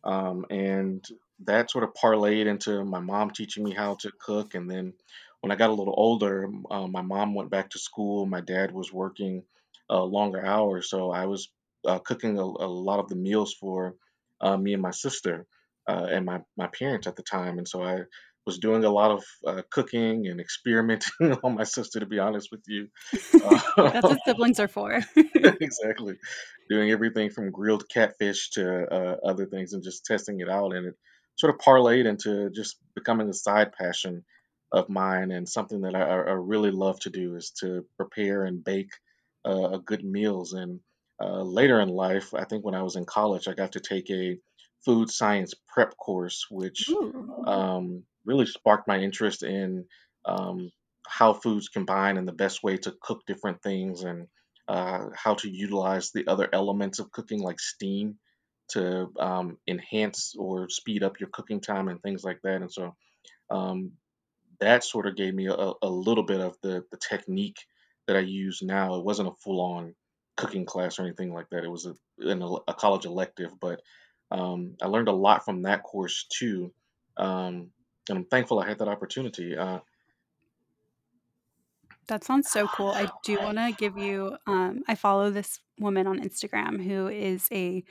Um, 0.04 0.46
and 0.50 1.06
that 1.46 1.72
sort 1.72 1.84
of 1.84 1.94
parlayed 1.94 2.48
into 2.48 2.84
my 2.84 3.00
mom 3.00 3.32
teaching 3.32 3.64
me 3.64 3.74
how 3.74 3.96
to 3.96 4.12
cook. 4.20 4.56
And 4.56 4.70
then 4.70 4.94
when 5.42 5.52
I 5.52 5.56
got 5.56 5.70
a 5.70 5.74
little 5.74 5.94
older, 5.96 6.50
uh, 6.70 6.88
my 6.88 7.02
mom 7.02 7.34
went 7.34 7.50
back 7.50 7.70
to 7.72 7.80
school. 7.80 8.26
My 8.26 8.42
dad 8.42 8.72
was 8.72 8.92
working 8.94 9.44
uh, 9.90 10.04
longer 10.04 10.46
hours, 10.46 10.90
so 10.90 11.12
I 11.12 11.26
was 11.26 11.50
uh, 11.86 12.00
cooking 12.00 12.38
a, 12.38 12.44
a 12.44 12.70
lot 12.70 13.00
of 13.00 13.08
the 13.10 13.16
meals 13.16 13.54
for 13.54 13.96
uh, 14.42 14.58
me 14.58 14.74
and 14.74 14.82
my 14.82 14.92
sister 14.92 15.46
uh, 15.88 16.08
and 16.12 16.26
my 16.26 16.42
my 16.58 16.68
parents 16.68 17.08
at 17.08 17.16
the 17.16 17.24
time, 17.24 17.58
and 17.58 17.68
so 17.68 17.84
I 17.84 18.02
was 18.50 18.58
doing 18.58 18.84
a 18.84 18.90
lot 18.90 19.12
of 19.12 19.24
uh, 19.46 19.62
cooking 19.70 20.28
and 20.28 20.42
experimenting 20.42 21.38
on 21.44 21.56
my 21.56 21.64
sister. 21.64 22.00
To 22.00 22.08
be 22.08 22.18
honest 22.18 22.50
with 22.52 22.64
you, 22.68 22.88
That's 23.34 24.04
what 24.04 24.20
siblings 24.26 24.60
are 24.60 24.68
for. 24.68 25.02
exactly, 25.36 26.16
doing 26.68 26.90
everything 26.90 27.30
from 27.30 27.52
grilled 27.52 27.88
catfish 27.88 28.50
to 28.52 28.66
uh, 28.92 29.16
other 29.24 29.46
things 29.46 29.74
and 29.74 29.84
just 29.84 30.06
testing 30.06 30.40
it 30.40 30.50
out, 30.50 30.74
and 30.74 30.88
it 30.88 30.96
sort 31.36 31.54
of 31.54 31.62
parlayed 31.62 32.08
into 32.08 32.50
just 32.50 32.78
becoming 32.96 33.30
a 33.30 33.34
side 33.34 33.72
passion 33.74 34.24
of 34.72 34.90
mine 34.90 35.32
and 35.32 35.48
something 35.48 35.82
that 35.82 35.96
I, 35.96 36.02
I 36.02 36.34
really 36.34 36.72
love 36.72 37.00
to 37.02 37.10
do 37.10 37.36
is 37.36 37.52
to 37.62 37.86
prepare 37.98 38.44
and 38.46 38.64
bake 38.64 38.92
uh, 39.46 39.78
good 39.78 40.04
meals. 40.04 40.54
And 40.54 40.80
uh, 41.22 41.44
later 41.44 41.80
in 41.80 41.90
life, 41.90 42.34
I 42.34 42.46
think 42.46 42.66
when 42.66 42.76
I 42.76 42.84
was 42.84 42.96
in 42.96 43.06
college, 43.06 43.48
I 43.48 43.54
got 43.54 43.74
to 43.74 43.80
take 43.80 44.10
a 44.10 44.38
food 44.86 45.10
science 45.10 45.54
prep 45.68 45.98
course, 45.98 46.46
which 46.50 46.90
um, 47.46 48.04
really 48.26 48.46
sparked 48.46 48.88
my 48.88 49.00
interest 49.00 49.44
in 49.44 49.86
um, 50.26 50.72
how 51.08 51.34
foods 51.34 51.70
combine 51.70 52.18
and 52.18 52.28
the 52.28 52.34
best 52.34 52.64
way 52.64 52.78
to 52.78 52.94
cook 53.02 53.26
different 53.26 53.62
things 53.64 54.04
and 54.04 54.28
uh, 54.68 55.06
how 55.16 55.34
to 55.34 55.50
utilize 55.50 56.12
the 56.12 56.28
other 56.28 56.48
elements 56.54 57.00
of 57.00 57.12
cooking, 57.12 57.42
like 57.42 57.60
steam, 57.60 58.16
to 58.70 59.10
um, 59.20 59.58
enhance 59.68 60.36
or 60.38 60.70
speed 60.70 61.04
up 61.04 61.20
your 61.20 61.30
cooking 61.30 61.60
time 61.60 61.88
and 61.88 62.02
things 62.02 62.24
like 62.24 62.40
that. 62.44 62.62
And 62.62 62.72
so 62.72 62.96
um, 63.50 63.94
that 64.60 64.84
sort 64.84 65.08
of 65.08 65.16
gave 65.16 65.34
me 65.34 65.48
a, 65.48 65.72
a 65.82 65.90
little 65.90 66.24
bit 66.24 66.40
of 66.40 66.56
the, 66.62 66.84
the 66.92 66.98
technique 66.98 67.58
that 68.08 68.16
I 68.16 68.20
use 68.20 68.62
now. 68.62 68.96
It 68.96 69.04
wasn't 69.04 69.30
a 69.30 69.40
full 69.44 69.60
on 69.60 69.96
cooking 70.38 70.66
class 70.66 71.00
or 71.00 71.04
anything 71.04 71.34
like 71.34 71.50
that. 71.50 71.64
It 71.64 71.72
was 71.72 71.88
a, 71.88 71.96
an, 72.20 72.44
a 72.68 72.74
college 72.74 73.06
elective, 73.06 73.60
but 73.60 73.82
um, 74.32 74.76
I 74.82 74.88
learned 74.88 75.08
a 75.08 75.14
lot 75.14 75.46
from 75.46 75.64
that 75.64 75.84
course 75.84 76.28
too. 76.30 76.72
Um, 77.18 77.72
and 78.10 78.20
I'm 78.20 78.26
thankful 78.26 78.60
I 78.60 78.68
had 78.68 78.80
that 78.80 78.88
opportunity. 78.88 79.56
Uh, 79.56 79.80
that 82.08 82.24
sounds 82.24 82.50
so 82.50 82.68
cool. 82.68 82.90
I 82.90 83.08
do 83.24 83.38
want 83.40 83.58
to 83.58 83.72
give 83.78 83.98
you, 83.98 84.36
um, 84.48 84.84
I 84.88 84.96
follow 84.96 85.30
this 85.30 85.60
woman 85.80 86.08
on 86.08 86.20
Instagram 86.20 86.84
who 86.84 87.08
is 87.08 87.48
a 87.52 87.84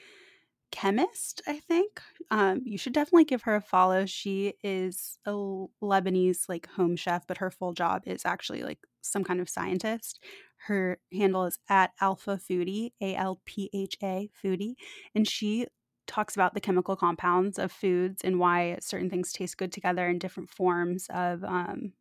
chemist, 0.70 1.40
I 1.46 1.60
think. 1.60 2.02
Um, 2.30 2.62
you 2.64 2.76
should 2.78 2.92
definitely 2.92 3.24
give 3.24 3.42
her 3.42 3.54
a 3.54 3.60
follow. 3.60 4.06
She 4.06 4.54
is 4.62 5.18
a 5.24 5.30
Lebanese 5.30 6.48
like 6.48 6.68
home 6.70 6.96
chef, 6.96 7.26
but 7.26 7.38
her 7.38 7.50
full 7.50 7.72
job 7.72 8.02
is 8.06 8.26
actually 8.26 8.62
like 8.62 8.78
some 9.00 9.24
kind 9.24 9.40
of 9.40 9.48
scientist. 9.48 10.20
Her 10.66 10.98
handle 11.12 11.44
is 11.44 11.58
at 11.68 11.92
Alpha 12.00 12.38
Foodie, 12.38 12.92
A 13.00 13.14
L 13.14 13.40
P 13.44 13.70
H 13.72 13.96
A 14.02 14.28
Foodie, 14.42 14.74
and 15.14 15.26
she 15.26 15.68
talks 16.08 16.34
about 16.34 16.54
the 16.54 16.60
chemical 16.60 16.96
compounds 16.96 17.58
of 17.58 17.70
foods 17.70 18.22
and 18.24 18.40
why 18.40 18.78
certain 18.80 19.08
things 19.08 19.32
taste 19.32 19.56
good 19.56 19.70
together 19.72 20.08
in 20.08 20.18
different 20.18 20.50
forms 20.50 21.06
of 21.10 21.44
um, 21.44 21.92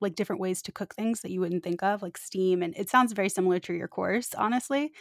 like 0.00 0.14
different 0.14 0.40
ways 0.40 0.62
to 0.62 0.72
cook 0.72 0.94
things 0.94 1.22
that 1.22 1.32
you 1.32 1.40
wouldn't 1.40 1.64
think 1.64 1.82
of, 1.82 2.02
like 2.02 2.16
steam. 2.16 2.62
And 2.62 2.76
it 2.76 2.88
sounds 2.88 3.12
very 3.12 3.28
similar 3.28 3.58
to 3.60 3.74
your 3.74 3.88
course, 3.88 4.34
honestly 4.34 4.92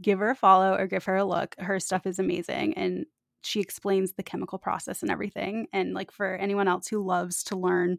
give 0.00 0.18
her 0.18 0.30
a 0.30 0.34
follow 0.34 0.74
or 0.74 0.86
give 0.86 1.04
her 1.04 1.16
a 1.16 1.24
look. 1.24 1.54
Her 1.58 1.80
stuff 1.80 2.06
is 2.06 2.18
amazing 2.18 2.74
and 2.74 3.06
she 3.42 3.60
explains 3.60 4.12
the 4.12 4.22
chemical 4.22 4.58
process 4.58 5.02
and 5.02 5.10
everything. 5.10 5.68
And 5.72 5.94
like 5.94 6.10
for 6.10 6.34
anyone 6.34 6.68
else 6.68 6.88
who 6.88 7.04
loves 7.04 7.42
to 7.44 7.56
learn 7.56 7.98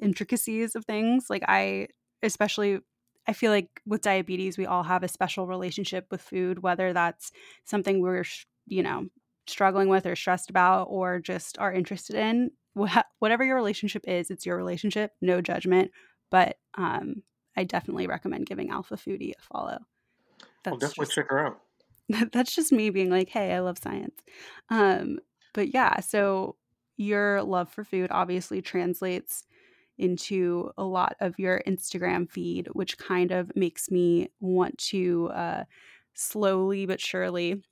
intricacies 0.00 0.74
of 0.74 0.84
things, 0.84 1.26
like 1.28 1.42
I 1.46 1.88
especially 2.22 2.78
I 3.26 3.32
feel 3.32 3.50
like 3.50 3.80
with 3.86 4.02
diabetes 4.02 4.58
we 4.58 4.66
all 4.66 4.82
have 4.84 5.02
a 5.02 5.08
special 5.08 5.46
relationship 5.46 6.06
with 6.10 6.20
food 6.20 6.62
whether 6.62 6.92
that's 6.92 7.32
something 7.64 8.00
we're 8.00 8.24
you 8.66 8.82
know 8.82 9.06
struggling 9.46 9.88
with 9.88 10.06
or 10.06 10.16
stressed 10.16 10.50
about 10.50 10.84
or 10.84 11.20
just 11.20 11.58
are 11.58 11.72
interested 11.72 12.16
in 12.16 12.50
whatever 13.18 13.44
your 13.44 13.56
relationship 13.56 14.02
is 14.08 14.30
it's 14.30 14.46
your 14.46 14.56
relationship 14.56 15.12
no 15.20 15.40
judgment 15.40 15.90
but 16.30 16.56
um, 16.74 17.22
i 17.56 17.62
definitely 17.62 18.06
recommend 18.06 18.46
giving 18.46 18.70
alpha 18.70 18.96
foodie 18.96 19.32
a 19.38 19.42
follow 19.42 19.78
that's 20.64 20.78
definitely 20.78 21.04
just, 21.04 21.14
check 21.14 21.30
her 21.30 21.46
out. 21.46 21.60
That's 22.32 22.54
just 22.54 22.72
me 22.72 22.90
being 22.90 23.10
like, 23.10 23.28
hey, 23.28 23.52
I 23.52 23.60
love 23.60 23.78
science. 23.78 24.20
Um, 24.70 25.18
but 25.52 25.72
yeah, 25.72 26.00
so 26.00 26.56
your 26.96 27.42
love 27.42 27.70
for 27.70 27.84
food 27.84 28.08
obviously 28.10 28.60
translates 28.62 29.44
into 29.96 30.70
a 30.76 30.84
lot 30.84 31.14
of 31.20 31.38
your 31.38 31.62
Instagram 31.66 32.28
feed, 32.28 32.68
which 32.72 32.98
kind 32.98 33.30
of 33.30 33.54
makes 33.54 33.90
me 33.90 34.28
want 34.40 34.76
to 34.78 35.30
uh, 35.32 35.64
slowly 36.14 36.86
but 36.86 37.00
surely 37.00 37.62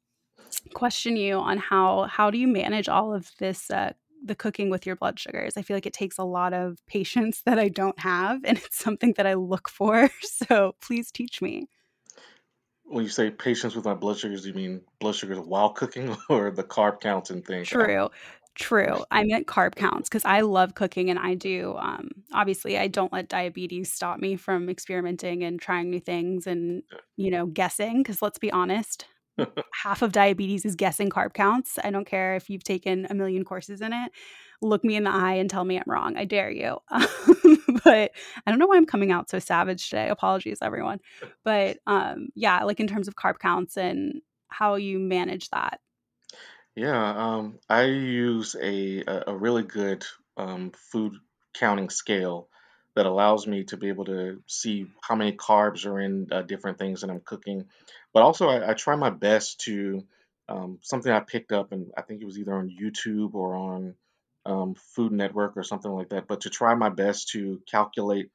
question 0.75 1.17
you 1.17 1.37
on 1.37 1.59
how 1.59 2.05
how 2.05 2.31
do 2.31 2.39
you 2.39 2.49
manage 2.49 2.89
all 2.89 3.15
of 3.15 3.31
this 3.39 3.71
uh, 3.71 3.93
the 4.25 4.35
cooking 4.35 4.71
with 4.71 4.87
your 4.87 4.97
blood 4.97 5.19
sugars. 5.19 5.57
I 5.57 5.63
feel 5.63 5.77
like 5.77 5.87
it 5.87 5.93
takes 5.93 6.19
a 6.19 6.25
lot 6.25 6.53
of 6.53 6.79
patience 6.87 7.43
that 7.47 7.59
I 7.59 7.69
don't 7.69 7.99
have, 7.99 8.45
and 8.45 8.59
it's 8.59 8.79
something 8.79 9.15
that 9.17 9.27
I 9.27 9.35
look 9.35 9.69
for. 9.69 10.11
So 10.23 10.75
please 10.81 11.11
teach 11.11 11.41
me 11.41 11.69
when 12.93 13.05
you 13.05 13.11
say 13.11 13.31
patience 13.31 13.75
with 13.75 13.87
my 13.87 13.95
blood 13.95 14.19
sugars, 14.19 14.43
do 14.43 14.49
you 14.49 14.55
mean 14.55 14.83
blood 15.01 15.15
sugars 15.15 15.39
while 15.39 15.71
cooking 15.71 16.15
or 16.29 16.51
the 16.51 16.63
carb 16.63 17.01
counts 17.01 17.31
and 17.31 17.45
things? 17.45 17.69
True. 17.69 18.11
True. 18.55 19.03
I 19.11 19.25
meant 19.25 19.47
carb 19.47 19.77
counts 19.77 20.11
because 20.11 20.27
I 20.27 20.43
love 20.43 20.75
cooking 20.75 21.09
and 21.09 21.19
I 21.19 21.35
do. 21.35 21.75
Um, 21.79 22.11
obviously, 22.35 22.77
I 22.77 22.87
don't 22.87 23.13
let 23.13 23.31
diabetes 23.31 23.91
stop 23.91 24.21
me 24.21 24.37
from 24.37 24.69
experimenting 24.69 25.43
and 25.43 25.59
trying 25.59 25.89
new 25.89 26.01
things 26.01 26.47
and, 26.47 26.83
you 27.17 27.31
know, 27.31 27.47
guessing. 27.47 28.03
Because 28.03 28.21
let's 28.21 28.39
be 28.39 28.53
honest, 28.53 29.07
half 29.83 30.03
of 30.03 30.13
diabetes 30.13 30.65
is 30.65 30.77
guessing 30.77 31.11
carb 31.11 31.35
counts. 31.35 31.79
I 31.83 31.91
don't 31.91 32.07
care 32.07 32.37
if 32.37 32.51
you've 32.51 32.65
taken 32.65 33.07
a 33.09 33.15
million 33.15 33.45
courses 33.45 33.81
in 33.81 33.93
it 33.93 34.13
look 34.63 34.85
me 34.85 34.97
in 34.97 35.05
the 35.05 35.11
eye 35.11 35.35
and 35.35 35.51
tell 35.51 35.65
me 35.65 35.77
I'm 35.77 35.85
wrong. 35.87 36.17
I 36.17 36.25
dare 36.25 36.51
you. 36.51 36.79
but 37.85 38.13
I 38.47 38.51
don't 38.51 38.59
know 38.59 38.67
why 38.67 38.77
I'm 38.77 38.87
coming 38.87 39.13
out 39.13 39.29
so 39.29 39.39
savage 39.39 39.91
today. 39.91 40.09
Apologies, 40.09 40.59
everyone. 40.63 41.01
But 41.45 41.79
um, 41.87 42.29
yeah, 42.35 42.65
like 42.65 42.81
in 42.81 42.87
terms 42.87 43.09
of 43.09 43.17
carb 43.17 43.39
counts 43.39 43.77
and 43.77 44.23
how 44.49 44.77
you 44.77 44.99
manage 44.99 45.51
that. 45.51 45.81
Yeah, 46.75 47.15
um, 47.15 47.59
I 47.69 47.83
use 47.83 48.57
a 48.61 49.03
a 49.27 49.37
really 49.37 49.63
good 49.63 50.07
um, 50.39 50.73
food 50.91 51.13
counting 51.53 51.91
scale 51.91 52.49
that 52.95 53.05
allows 53.05 53.47
me 53.47 53.65
to 53.65 53.77
be 53.77 53.89
able 53.89 54.05
to 54.07 54.43
see 54.47 54.87
how 55.03 55.15
many 55.15 55.33
carbs 55.33 55.87
are 55.87 56.01
in 56.01 56.29
uh, 56.31 56.43
different 56.43 56.79
things 56.79 57.01
that 57.01 57.11
I'm 57.11 57.21
cooking. 57.21 57.67
But 58.13 58.23
also, 58.23 58.49
I, 58.49 58.71
I 58.71 58.75
try 58.75 58.97
my 58.97 59.11
best 59.11 59.61
to 59.63 60.05
um, 60.49 60.79
something 60.83 61.11
I 61.11 61.21
picked 61.21 61.53
up, 61.53 61.73
and 61.73 61.91
I 61.97 62.03
think 62.03 62.21
it 62.21 62.27
was 62.27 62.39
either 62.39 62.55
on 62.55 62.71
YouTube 62.71 63.35
or 63.35 63.55
on 63.57 63.95
um, 64.45 64.75
Food 64.75 65.13
Network 65.13 65.57
or 65.57 65.63
something 65.63 65.91
like 65.91 66.11
that, 66.11 66.27
but 66.29 66.43
to 66.43 66.51
try 66.51 66.75
my 66.75 66.89
best 66.89 67.31
to 67.31 67.61
calculate 67.71 68.31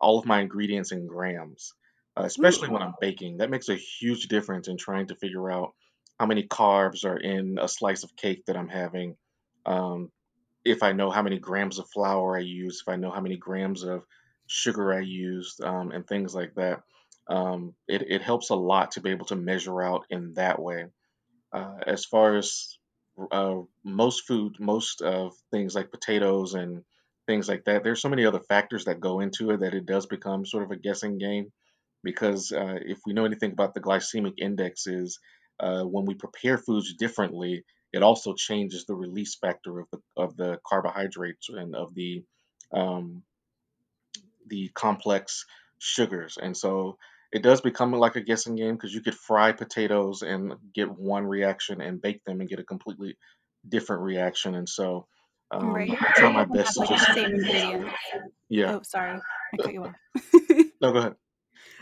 all 0.00 0.18
of 0.18 0.26
my 0.26 0.40
ingredients 0.40 0.92
in 0.92 1.06
grams, 1.06 1.72
uh, 2.16 2.24
especially 2.24 2.68
when 2.68 2.82
I'm 2.82 2.94
baking. 3.00 3.38
That 3.38 3.50
makes 3.50 3.68
a 3.68 3.76
huge 3.76 4.28
difference 4.28 4.68
in 4.68 4.76
trying 4.76 5.06
to 5.08 5.16
figure 5.16 5.50
out 5.50 5.72
how 6.18 6.26
many 6.26 6.44
carbs 6.44 7.04
are 7.04 7.16
in 7.16 7.58
a 7.60 7.68
slice 7.68 8.04
of 8.04 8.14
cake 8.16 8.44
that 8.46 8.56
I'm 8.56 8.68
having. 8.68 9.16
Um, 9.64 10.10
if 10.64 10.82
I 10.82 10.92
know 10.92 11.10
how 11.10 11.22
many 11.22 11.38
grams 11.38 11.78
of 11.78 11.88
flour 11.88 12.36
I 12.36 12.40
use, 12.40 12.82
if 12.86 12.92
I 12.92 12.96
know 12.96 13.10
how 13.10 13.20
many 13.20 13.36
grams 13.36 13.84
of 13.84 14.04
sugar 14.46 14.92
I 14.92 15.00
used, 15.00 15.62
um, 15.62 15.92
and 15.92 16.06
things 16.06 16.34
like 16.34 16.54
that, 16.56 16.82
um, 17.28 17.74
it, 17.88 18.02
it 18.02 18.22
helps 18.22 18.50
a 18.50 18.54
lot 18.54 18.92
to 18.92 19.00
be 19.00 19.10
able 19.10 19.26
to 19.26 19.36
measure 19.36 19.82
out 19.82 20.06
in 20.10 20.34
that 20.34 20.60
way. 20.60 20.86
Uh, 21.52 21.78
as 21.86 22.04
far 22.04 22.36
as 22.36 22.78
uh, 23.32 23.56
most 23.84 24.26
food, 24.26 24.56
most 24.58 25.02
of 25.02 25.32
things 25.50 25.74
like 25.74 25.90
potatoes 25.90 26.54
and 26.54 26.84
things 27.26 27.48
like 27.48 27.64
that, 27.64 27.82
there's 27.82 28.00
so 28.00 28.08
many 28.08 28.26
other 28.26 28.40
factors 28.40 28.84
that 28.84 29.00
go 29.00 29.20
into 29.20 29.50
it 29.50 29.60
that 29.60 29.74
it 29.74 29.86
does 29.86 30.06
become 30.06 30.46
sort 30.46 30.64
of 30.64 30.70
a 30.70 30.76
guessing 30.76 31.18
game. 31.18 31.52
Because 32.04 32.52
uh, 32.52 32.78
if 32.80 32.98
we 33.04 33.14
know 33.14 33.24
anything 33.24 33.52
about 33.52 33.74
the 33.74 33.80
glycemic 33.80 34.34
index, 34.38 34.86
is 34.86 35.18
uh, 35.58 35.82
when 35.82 36.04
we 36.04 36.14
prepare 36.14 36.58
foods 36.58 36.94
differently, 36.94 37.64
it 37.92 38.02
also 38.02 38.34
changes 38.34 38.84
the 38.84 38.94
release 38.94 39.34
factor 39.36 39.80
of 39.80 39.86
the 39.90 39.98
of 40.16 40.36
the 40.36 40.60
carbohydrates 40.64 41.48
and 41.48 41.74
of 41.74 41.94
the 41.94 42.22
um, 42.72 43.22
the 44.46 44.70
complex 44.74 45.46
sugars. 45.78 46.38
And 46.40 46.56
so 46.56 46.98
it 47.32 47.42
does 47.42 47.60
become 47.60 47.92
like 47.92 48.16
a 48.16 48.20
guessing 48.20 48.56
game 48.56 48.74
because 48.74 48.94
you 48.94 49.00
could 49.00 49.14
fry 49.14 49.52
potatoes 49.52 50.22
and 50.22 50.54
get 50.74 50.90
one 50.90 51.26
reaction 51.26 51.80
and 51.80 52.00
bake 52.00 52.24
them 52.24 52.40
and 52.40 52.48
get 52.48 52.60
a 52.60 52.64
completely 52.64 53.16
different 53.68 54.02
reaction. 54.02 54.54
And 54.54 54.68
so 54.68 55.06
um, 55.50 55.74
right. 55.74 55.90
I 55.90 56.12
try 56.14 56.32
my 56.32 56.44
best 56.44 56.74
to 56.74 56.86
just 56.86 57.06
same 57.12 57.34
ingredients. 57.34 57.94
Yeah. 58.48 58.76
Oh, 58.76 58.82
sorry, 58.82 59.18
I 59.52 59.56
cut 59.62 59.72
you 59.72 59.84
off. 59.84 59.94
no, 60.80 60.92
go 60.92 60.98
ahead. 60.98 61.14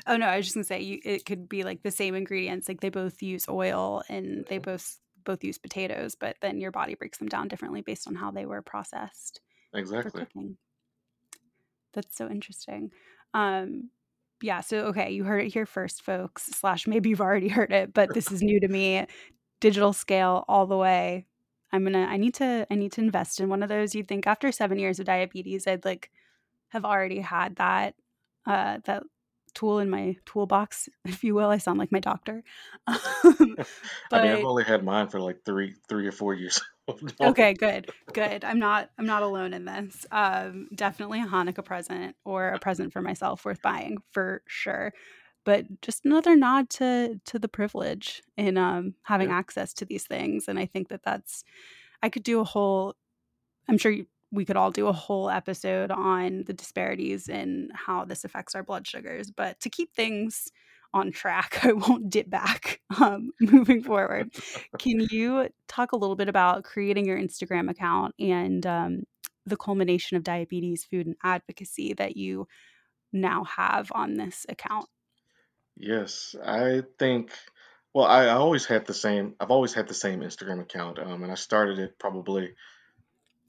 Oh 0.07 0.19
no, 0.19 0.27
I 0.27 0.37
was 0.37 0.47
just 0.47 0.55
gonna 0.55 0.65
say 0.65 0.83
you, 0.83 1.01
it 1.03 1.25
could 1.25 1.49
be 1.49 1.63
like 1.63 1.83
the 1.83 1.91
same 1.91 2.15
ingredients. 2.15 2.69
Like 2.69 2.81
they 2.81 2.91
both 2.91 3.23
use 3.23 3.49
oil 3.49 4.03
and 4.09 4.45
they 4.49 4.59
both 4.59 4.99
both 5.25 5.43
use 5.43 5.57
potatoes, 5.57 6.15
but 6.15 6.37
then 6.43 6.61
your 6.61 6.71
body 6.71 6.95
breaks 6.95 7.19
them 7.19 7.29
down 7.29 7.49
differently 7.49 7.81
based 7.81 8.07
on 8.07 8.15
how 8.15 8.31
they 8.31 8.45
were 8.45 8.61
processed. 8.61 9.41
Exactly. 9.73 10.27
That's 11.95 12.17
so 12.17 12.29
interesting. 12.29 12.91
Um, 13.33 13.91
yeah, 14.43 14.61
so 14.61 14.79
okay, 14.87 15.11
you 15.13 15.25
heard 15.25 15.45
it 15.45 15.53
here 15.53 15.67
first, 15.67 16.03
folks. 16.03 16.45
Slash, 16.47 16.87
maybe 16.87 17.11
you've 17.11 17.21
already 17.21 17.49
heard 17.49 17.73
it, 17.73 17.95
but 17.95 18.15
this 18.15 18.31
is 18.33 18.43
new 18.43 18.61
to 18.61 18.69
me. 18.69 19.07
digital 19.61 19.93
scale 19.93 20.45
all 20.49 20.67
the 20.67 20.77
way. 20.77 21.27
I'm 21.73 21.85
gonna. 21.85 22.07
I 22.07 22.17
need 22.19 22.35
to. 22.35 22.67
I 22.71 22.75
need 22.77 22.93
to 22.93 23.01
invest 23.03 23.41
in 23.41 23.49
one 23.49 23.63
of 23.63 23.69
those. 23.69 23.95
You'd 23.95 24.09
think 24.09 24.27
after 24.27 24.53
seven 24.53 24.79
years 24.79 25.01
of 25.01 25.07
diabetes, 25.07 25.67
I'd 25.67 25.85
like 25.85 26.11
have 26.69 26.85
already 26.85 27.21
had 27.21 27.57
that 27.57 27.95
uh, 28.47 28.79
that 28.85 29.05
tool 29.55 29.79
in 29.79 29.91
my 29.91 30.17
toolbox, 30.27 30.89
if 31.05 31.25
you 31.25 31.35
will. 31.35 31.51
I 31.51 31.59
sound 31.59 31.79
like 31.79 31.93
my 31.93 32.01
doctor. 32.01 32.43
but, 32.87 32.97
I 34.13 34.23
mean, 34.23 34.33
I've 34.33 34.45
only 34.45 34.65
had 34.65 34.85
mine 34.85 35.09
for 35.09 35.21
like 35.21 35.45
three, 35.45 35.75
three 35.89 36.07
or 36.07 36.13
four 36.13 36.35
years. 36.35 36.61
okay, 37.21 37.55
good, 37.55 37.91
good. 38.13 38.45
I'm 38.45 38.59
not, 38.59 38.91
I'm 38.99 39.07
not 39.07 39.23
alone 39.23 39.55
in 39.55 39.65
this. 39.65 40.05
Um, 40.11 40.69
definitely 40.75 41.21
a 41.21 41.27
Hanukkah 41.27 41.65
present 41.65 42.17
or 42.25 42.49
a 42.49 42.59
present 42.59 42.93
for 42.93 43.01
myself 43.01 43.45
worth 43.45 43.63
buying 43.63 43.99
for 44.13 44.43
sure. 44.47 44.93
But 45.45 45.83
just 45.83 46.05
another 46.07 46.37
nod 46.37 46.71
to 46.71 47.21
to 47.27 47.39
the 47.39 47.49
privilege 47.49 48.23
in 48.37 48.57
um, 48.57 48.95
having 49.03 49.29
yeah. 49.29 49.37
access 49.37 49.75
to 49.75 49.85
these 49.85 50.05
things, 50.05 50.49
and 50.49 50.59
I 50.59 50.65
think 50.67 50.89
that 50.89 51.03
that's. 51.05 51.45
I 52.03 52.09
could 52.09 52.23
do 52.23 52.41
a 52.41 52.45
whole. 52.45 52.95
I'm 53.69 53.77
sure 53.77 53.93
you, 53.93 54.07
we 54.35 54.45
could 54.45 54.57
all 54.57 54.71
do 54.71 54.89
a 54.89 54.93
whole 54.93 55.31
episode 55.31 55.91
on 55.91 56.43
the 56.47 56.53
disparities 56.53 57.29
in 57.29 57.69
how 57.73 58.05
this 58.05 58.25
affects 58.25 58.55
our 58.55 58.63
blood 58.63 58.87
sugars. 58.87 59.31
But 59.31 59.61
to 59.61 59.71
keep 59.71 59.95
things 59.95 60.51
on 60.93 61.13
track, 61.13 61.61
I 61.63 61.73
won't 61.73 62.11
dip 62.11 62.29
back 62.29 62.81
um, 63.01 63.31
moving 63.41 63.83
forward. 63.83 64.35
Can 64.79 65.07
you 65.11 65.49
talk 65.69 65.93
a 65.93 65.97
little 65.97 66.17
bit 66.17 66.29
about 66.29 66.65
creating 66.65 67.07
your 67.07 67.19
Instagram 67.19 67.71
account 67.71 68.15
and 68.19 68.67
um, 68.67 69.03
the 69.47 69.57
culmination 69.57 70.17
of 70.17 70.25
diabetes, 70.25 70.85
food, 70.85 71.07
and 71.07 71.17
advocacy 71.23 71.95
that 71.95 72.17
you 72.17 72.49
now 73.13 73.45
have 73.45 73.93
on 73.95 74.15
this 74.15 74.45
account? 74.49 74.87
Yes, 75.77 76.35
I 76.45 76.83
think. 76.99 77.31
Well, 77.93 78.07
I, 78.07 78.25
I 78.25 78.35
always 78.35 78.67
had 78.67 78.87
the 78.87 78.95
same. 78.95 79.35
I've 79.39 79.53
always 79.53 79.73
had 79.73 79.87
the 79.87 79.95
same 79.95 80.21
Instagram 80.21 80.61
account, 80.61 80.99
um, 80.99 81.23
and 81.23 81.31
I 81.31 81.37
started 81.37 81.79
it 81.79 81.99
probably 81.99 82.55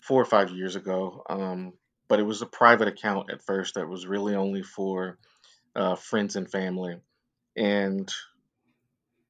four 0.07 0.21
or 0.21 0.25
five 0.25 0.51
years 0.51 0.75
ago. 0.75 1.23
Um, 1.29 1.73
but 2.07 2.19
it 2.19 2.23
was 2.23 2.41
a 2.41 2.47
private 2.47 2.87
account 2.87 3.31
at 3.31 3.43
first 3.43 3.75
that 3.75 3.89
was 3.89 4.05
really 4.05 4.35
only 4.35 4.61
for 4.61 5.17
uh, 5.75 5.95
friends 5.95 6.35
and 6.35 6.49
family. 6.49 6.97
And 7.57 8.11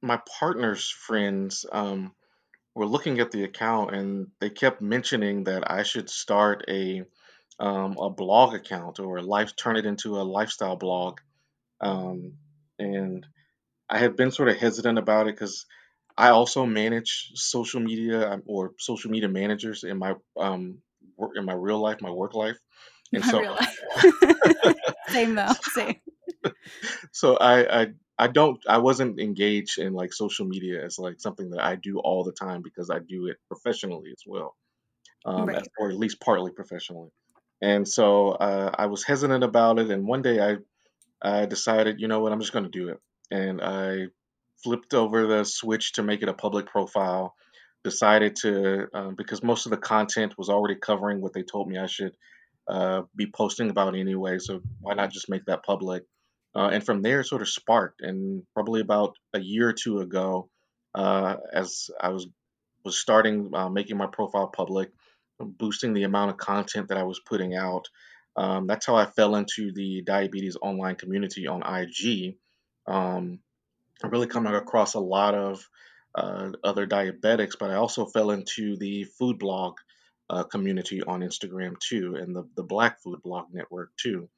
my 0.02 0.20
partner's 0.38 0.88
friends 0.90 1.64
um, 1.72 2.12
were 2.74 2.86
looking 2.86 3.20
at 3.20 3.30
the 3.30 3.44
account 3.44 3.94
and 3.94 4.28
they 4.40 4.50
kept 4.50 4.82
mentioning 4.82 5.44
that 5.44 5.70
I 5.70 5.82
should 5.82 6.10
start 6.10 6.64
a 6.68 7.04
um, 7.58 7.96
a 7.98 8.10
blog 8.10 8.52
account 8.52 9.00
or 9.00 9.22
life 9.22 9.56
turn 9.56 9.76
it 9.76 9.86
into 9.86 10.16
a 10.16 10.22
lifestyle 10.22 10.76
blog. 10.76 11.20
Um, 11.80 12.34
and 12.78 13.26
I 13.88 13.96
had 13.96 14.14
been 14.14 14.30
sort 14.30 14.50
of 14.50 14.58
hesitant 14.58 14.98
about 14.98 15.26
it 15.26 15.34
because 15.34 15.64
I 16.16 16.30
also 16.30 16.64
manage 16.64 17.32
social 17.34 17.80
media 17.80 18.30
um, 18.30 18.42
or 18.46 18.72
social 18.78 19.10
media 19.10 19.28
managers 19.28 19.84
in 19.84 19.98
my 19.98 20.14
um 20.38 20.78
work 21.16 21.32
in 21.36 21.44
my 21.44 21.54
real 21.54 21.80
life, 21.80 22.00
my 22.00 22.10
work 22.10 22.34
life, 22.34 22.58
and 23.12 23.24
my 23.24 23.30
so 23.30 23.40
real 23.40 23.52
life. 23.52 23.80
same 25.08 25.34
though, 25.34 25.52
same. 25.72 25.96
So 27.12 27.36
I, 27.36 27.82
I 27.82 27.86
I 28.18 28.26
don't 28.28 28.58
I 28.68 28.78
wasn't 28.78 29.20
engaged 29.20 29.78
in 29.78 29.92
like 29.94 30.12
social 30.12 30.46
media 30.46 30.84
as 30.84 30.98
like 30.98 31.20
something 31.20 31.50
that 31.50 31.60
I 31.60 31.76
do 31.76 31.98
all 31.98 32.24
the 32.24 32.32
time 32.32 32.62
because 32.62 32.90
I 32.90 32.98
do 32.98 33.26
it 33.26 33.36
professionally 33.48 34.10
as 34.10 34.22
well, 34.26 34.56
um, 35.24 35.46
right. 35.46 35.66
or 35.78 35.90
at 35.90 35.96
least 35.96 36.20
partly 36.20 36.52
professionally. 36.52 37.10
And 37.62 37.88
so 37.88 38.32
uh, 38.32 38.70
I 38.74 38.86
was 38.86 39.04
hesitant 39.04 39.44
about 39.44 39.78
it, 39.78 39.90
and 39.90 40.06
one 40.06 40.22
day 40.22 40.40
I 40.40 40.56
I 41.22 41.46
decided, 41.46 42.00
you 42.00 42.08
know 42.08 42.20
what, 42.20 42.32
I'm 42.32 42.40
just 42.40 42.52
going 42.52 42.64
to 42.64 42.70
do 42.70 42.88
it, 42.90 43.00
and 43.30 43.60
I 43.62 44.06
flipped 44.66 44.94
over 44.94 45.28
the 45.28 45.44
switch 45.44 45.92
to 45.92 46.02
make 46.02 46.22
it 46.22 46.28
a 46.28 46.34
public 46.34 46.66
profile. 46.66 47.36
Decided 47.84 48.34
to 48.42 48.88
um, 48.92 49.14
because 49.14 49.44
most 49.44 49.66
of 49.66 49.70
the 49.70 49.76
content 49.76 50.34
was 50.36 50.48
already 50.48 50.74
covering 50.74 51.20
what 51.20 51.32
they 51.32 51.44
told 51.44 51.68
me 51.68 51.78
I 51.78 51.86
should 51.86 52.16
uh, 52.66 53.02
be 53.14 53.26
posting 53.26 53.70
about 53.70 53.94
anyway. 53.94 54.40
So 54.40 54.60
why 54.80 54.94
not 54.94 55.12
just 55.12 55.28
make 55.28 55.44
that 55.44 55.62
public? 55.62 56.02
Uh, 56.52 56.70
and 56.72 56.84
from 56.84 57.00
there, 57.02 57.20
it 57.20 57.26
sort 57.26 57.42
of 57.42 57.48
sparked. 57.48 58.00
And 58.00 58.42
probably 58.54 58.80
about 58.80 59.14
a 59.32 59.38
year 59.38 59.68
or 59.68 59.72
two 59.72 60.00
ago, 60.00 60.48
uh, 60.96 61.36
as 61.52 61.90
I 62.00 62.08
was 62.08 62.26
was 62.84 62.98
starting 62.98 63.52
uh, 63.54 63.68
making 63.68 63.98
my 63.98 64.06
profile 64.06 64.48
public, 64.48 64.90
boosting 65.38 65.92
the 65.94 66.02
amount 66.02 66.32
of 66.32 66.38
content 66.38 66.88
that 66.88 66.98
I 66.98 67.04
was 67.04 67.20
putting 67.20 67.54
out. 67.54 67.86
Um, 68.34 68.66
that's 68.66 68.86
how 68.86 68.96
I 68.96 69.06
fell 69.06 69.36
into 69.36 69.70
the 69.70 70.02
diabetes 70.02 70.56
online 70.60 70.96
community 70.96 71.46
on 71.46 71.62
IG. 71.62 72.34
Um, 72.88 73.38
really 74.02 74.26
come 74.26 74.46
across 74.46 74.94
a 74.94 75.00
lot 75.00 75.34
of 75.34 75.68
uh, 76.14 76.52
other 76.64 76.86
diabetics, 76.86 77.58
but 77.58 77.70
I 77.70 77.74
also 77.74 78.06
fell 78.06 78.30
into 78.30 78.76
the 78.76 79.04
food 79.04 79.38
blog 79.38 79.76
uh, 80.28 80.44
community 80.44 81.02
on 81.02 81.20
Instagram 81.20 81.78
too, 81.78 82.16
and 82.16 82.34
the 82.34 82.48
the 82.56 82.62
Black 82.62 83.00
Food 83.02 83.22
Blog 83.22 83.46
Network 83.52 83.90
too. 83.96 84.28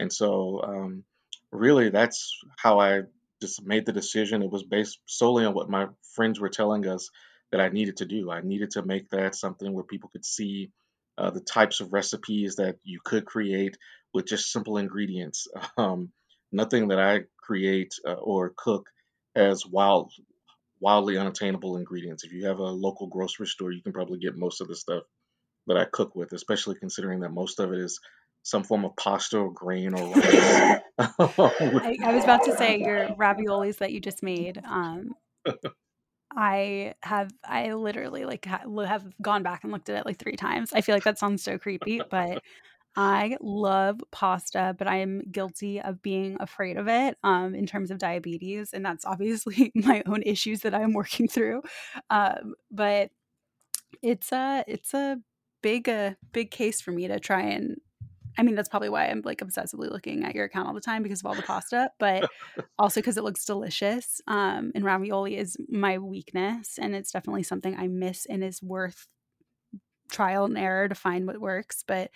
And 0.00 0.12
so, 0.12 0.62
um, 0.62 1.04
really, 1.52 1.90
that's 1.90 2.38
how 2.56 2.80
I 2.80 3.02
just 3.40 3.64
made 3.64 3.86
the 3.86 3.92
decision. 3.92 4.42
It 4.42 4.50
was 4.50 4.62
based 4.62 4.98
solely 5.06 5.44
on 5.44 5.54
what 5.54 5.68
my 5.68 5.88
friends 6.14 6.40
were 6.40 6.48
telling 6.48 6.86
us 6.86 7.10
that 7.52 7.60
I 7.60 7.68
needed 7.68 7.98
to 7.98 8.06
do. 8.06 8.30
I 8.30 8.40
needed 8.40 8.72
to 8.72 8.82
make 8.82 9.10
that 9.10 9.34
something 9.34 9.72
where 9.72 9.84
people 9.84 10.10
could 10.10 10.24
see 10.24 10.70
uh, 11.18 11.30
the 11.30 11.40
types 11.40 11.80
of 11.80 11.92
recipes 11.92 12.56
that 12.56 12.76
you 12.82 13.00
could 13.04 13.24
create 13.24 13.76
with 14.12 14.26
just 14.26 14.50
simple 14.50 14.78
ingredients. 14.78 15.46
Um, 15.76 16.12
nothing 16.52 16.88
that 16.88 17.00
I 17.00 17.24
create 17.42 17.94
uh, 18.06 18.12
or 18.12 18.52
cook 18.56 18.88
as 19.34 19.66
wild, 19.66 20.12
wildly 20.80 21.18
unattainable 21.18 21.76
ingredients. 21.76 22.24
If 22.24 22.32
you 22.32 22.46
have 22.46 22.58
a 22.58 22.62
local 22.62 23.06
grocery 23.06 23.46
store, 23.46 23.72
you 23.72 23.82
can 23.82 23.92
probably 23.92 24.18
get 24.18 24.36
most 24.36 24.60
of 24.60 24.68
the 24.68 24.76
stuff 24.76 25.04
that 25.66 25.76
I 25.76 25.86
cook 25.86 26.14
with, 26.14 26.32
especially 26.32 26.76
considering 26.76 27.20
that 27.20 27.30
most 27.30 27.58
of 27.60 27.72
it 27.72 27.80
is 27.80 28.00
some 28.42 28.62
form 28.62 28.84
of 28.84 28.94
pasta 28.96 29.38
or 29.38 29.52
grain 29.52 29.94
or 29.94 30.12
rice. 30.14 30.80
I, 30.98 31.96
I, 32.04 32.14
was 32.14 32.24
about 32.24 32.44
to 32.44 32.56
say 32.56 32.78
your 32.78 33.08
raviolis 33.18 33.78
that 33.78 33.92
you 33.92 34.00
just 34.00 34.22
made. 34.22 34.60
Um, 34.64 35.14
I 36.36 36.94
have 37.02 37.30
I 37.44 37.72
literally 37.72 38.24
like 38.24 38.44
have 38.44 39.06
gone 39.22 39.42
back 39.42 39.64
and 39.64 39.72
looked 39.72 39.88
at 39.88 39.96
it 39.96 40.06
like 40.06 40.18
three 40.18 40.36
times. 40.36 40.72
I 40.72 40.80
feel 40.82 40.94
like 40.94 41.04
that 41.04 41.18
sounds 41.18 41.42
so 41.42 41.58
creepy, 41.58 42.00
but 42.10 42.42
I 42.96 43.36
love 43.40 44.00
pasta, 44.12 44.74
but 44.78 44.86
I 44.86 44.96
am 44.98 45.22
guilty 45.30 45.80
of 45.80 46.00
being 46.02 46.36
afraid 46.38 46.76
of 46.76 46.86
it 46.88 47.18
um, 47.24 47.54
in 47.54 47.66
terms 47.66 47.90
of 47.90 47.98
diabetes. 47.98 48.72
And 48.72 48.84
that's 48.84 49.04
obviously 49.04 49.72
my 49.74 50.02
own 50.06 50.22
issues 50.22 50.60
that 50.60 50.74
I'm 50.74 50.92
working 50.92 51.26
through. 51.26 51.62
Um, 52.10 52.54
but 52.70 53.10
it's 54.02 54.32
a, 54.32 54.64
it's 54.68 54.94
a 54.94 55.18
big, 55.62 55.88
uh, 55.88 56.12
big 56.32 56.50
case 56.50 56.80
for 56.80 56.92
me 56.92 57.08
to 57.08 57.18
try 57.18 57.42
and, 57.42 57.76
I 58.36 58.42
mean, 58.42 58.56
that's 58.56 58.68
probably 58.68 58.88
why 58.88 59.06
I'm 59.06 59.22
like 59.24 59.38
obsessively 59.38 59.90
looking 59.90 60.24
at 60.24 60.34
your 60.34 60.44
account 60.44 60.66
all 60.66 60.74
the 60.74 60.80
time 60.80 61.04
because 61.04 61.20
of 61.20 61.26
all 61.26 61.36
the 61.36 61.42
pasta, 61.42 61.90
but 62.00 62.28
also 62.78 63.00
because 63.00 63.16
it 63.16 63.22
looks 63.22 63.44
delicious. 63.44 64.20
Um, 64.26 64.72
and 64.74 64.84
ravioli 64.84 65.36
is 65.36 65.56
my 65.68 65.98
weakness. 65.98 66.78
And 66.80 66.96
it's 66.96 67.12
definitely 67.12 67.44
something 67.44 67.76
I 67.76 67.86
miss 67.86 68.26
and 68.26 68.42
is 68.42 68.60
worth 68.60 69.06
trial 70.10 70.44
and 70.44 70.58
error 70.58 70.88
to 70.88 70.94
find 70.94 71.26
what 71.26 71.40
works. 71.40 71.84
But 71.86 72.10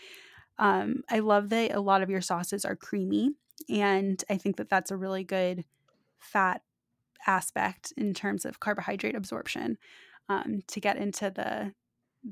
um, 0.59 1.03
I 1.11 1.21
love 1.21 1.51
that 1.51 1.75
a 1.75 1.81
lot 1.81 2.03
of 2.03 2.11
your 2.11 2.21
sauces 2.21 2.65
are 2.65 2.77
creamy, 2.77 3.35
and 3.69 4.23
I 4.31 4.37
think 4.39 4.57
that 4.57 4.69
that's 4.71 4.91
a 4.91 4.97
really 4.97 5.25
good 5.25 5.65
fat 6.21 6.63
aspect 7.27 7.93
in 7.97 8.15
terms 8.15 8.45
of 8.45 8.61
carbohydrate 8.61 9.17
absorption. 9.17 9.79
Um, 10.29 10.63
to 10.69 10.81
get 10.81 10.97
into 10.99 11.31
the 11.31 11.75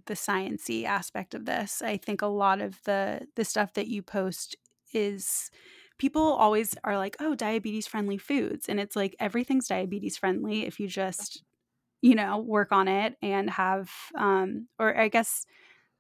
the 0.07 0.15
sciency 0.15 0.85
aspect 0.85 1.35
of 1.35 1.45
this, 1.47 1.83
I 1.83 1.97
think 1.97 2.23
a 2.23 2.27
lot 2.27 2.61
of 2.61 2.83
the 2.85 3.27
the 3.37 3.45
stuff 3.45 3.75
that 3.75 3.89
you 3.89 4.03
post 4.03 4.57
is 4.93 5.51
people 5.99 6.23
always 6.23 6.75
are 6.85 6.99
like, 6.99 7.17
"Oh, 7.21 7.35
diabetes 7.35 7.87
friendly 7.87 8.19
foods," 8.19 8.69
and 8.69 8.81
it's 8.81 8.97
like 8.97 9.17
everything's 9.21 9.69
diabetes 9.69 10.17
friendly 10.19 10.67
if 10.67 10.81
you 10.81 10.89
just 10.89 11.43
you 12.03 12.15
know 12.15 12.39
work 12.39 12.73
on 12.73 12.89
it 12.89 13.17
and 13.23 13.51
have 13.51 13.91
um 14.17 14.69
or 14.79 14.97
i 14.99 15.09
guess 15.09 15.47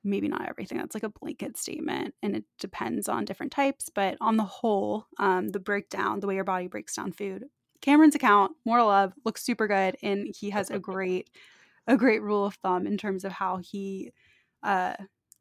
maybe 0.06 0.28
not 0.28 0.48
everything 0.48 0.78
that's 0.78 0.94
like 0.94 1.02
a 1.02 1.08
blanket 1.08 1.56
statement 1.56 2.14
and 2.22 2.36
it 2.36 2.44
depends 2.58 3.08
on 3.08 3.24
different 3.24 3.52
types 3.52 3.90
but 3.94 4.16
on 4.20 4.36
the 4.36 4.44
whole 4.44 5.06
um, 5.18 5.48
the 5.48 5.60
breakdown 5.60 6.20
the 6.20 6.26
way 6.26 6.34
your 6.34 6.44
body 6.44 6.66
breaks 6.66 6.94
down 6.94 7.12
food. 7.12 7.44
Cameron's 7.82 8.14
account 8.14 8.52
more 8.64 8.82
love 8.82 9.12
looks 9.24 9.44
super 9.44 9.66
good 9.68 9.96
and 10.02 10.34
he 10.38 10.50
has 10.50 10.70
a 10.70 10.78
great 10.78 11.30
a 11.86 11.96
great 11.96 12.22
rule 12.22 12.44
of 12.46 12.54
thumb 12.54 12.86
in 12.86 12.96
terms 12.96 13.24
of 13.24 13.32
how 13.32 13.58
he 13.58 14.12
uh 14.62 14.94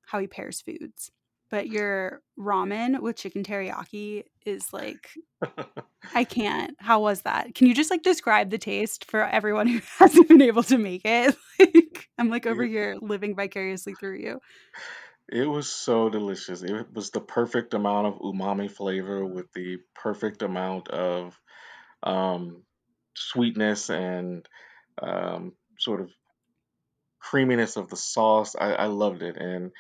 how 0.08 0.20
he 0.20 0.28
pairs 0.28 0.62
foods. 0.62 1.12
But 1.50 1.68
your 1.68 2.22
ramen 2.38 3.00
with 3.02 3.16
chicken 3.16 3.44
teriyaki 3.44 4.24
is 4.46 4.72
like 4.72 5.10
I 6.14 6.24
can't. 6.24 6.76
How 6.80 7.02
was 7.02 7.22
that? 7.24 7.56
Can 7.56 7.68
you 7.68 7.74
just 7.74 7.92
like 7.92 8.04
describe 8.04 8.50
the 8.50 8.58
taste 8.58 9.06
for 9.06 9.24
everyone 9.24 9.68
who 9.68 9.82
hasn't 9.98 10.28
been 10.28 10.42
able 10.42 10.64
to 10.64 10.78
make 10.78 11.02
it? 11.04 11.36
like 11.60 12.10
I'm 12.18 12.30
like 12.30 12.46
over 12.46 12.66
here 12.66 12.98
living 13.02 13.36
vicariously 13.36 13.94
through 13.96 14.18
you. 14.18 14.40
It 15.28 15.50
was 15.50 15.68
so 15.68 16.10
delicious. 16.10 16.62
It 16.62 16.94
was 16.94 17.10
the 17.10 17.22
perfect 17.22 17.74
amount 17.74 18.08
of 18.08 18.20
umami 18.20 18.70
flavor 18.70 19.26
with 19.26 19.52
the 19.54 19.78
perfect 19.96 20.44
amount 20.44 20.90
of 20.90 21.40
um, 22.04 22.62
sweetness 23.16 23.90
and 23.90 24.48
um, 25.02 25.54
sort 25.80 26.02
of 26.02 26.12
creaminess 27.20 27.76
of 27.76 27.90
the 27.90 27.98
sauce. 27.98 28.56
I, 28.56 28.74
I 28.74 28.86
loved 28.86 29.24
it. 29.24 29.36
And 29.36 29.72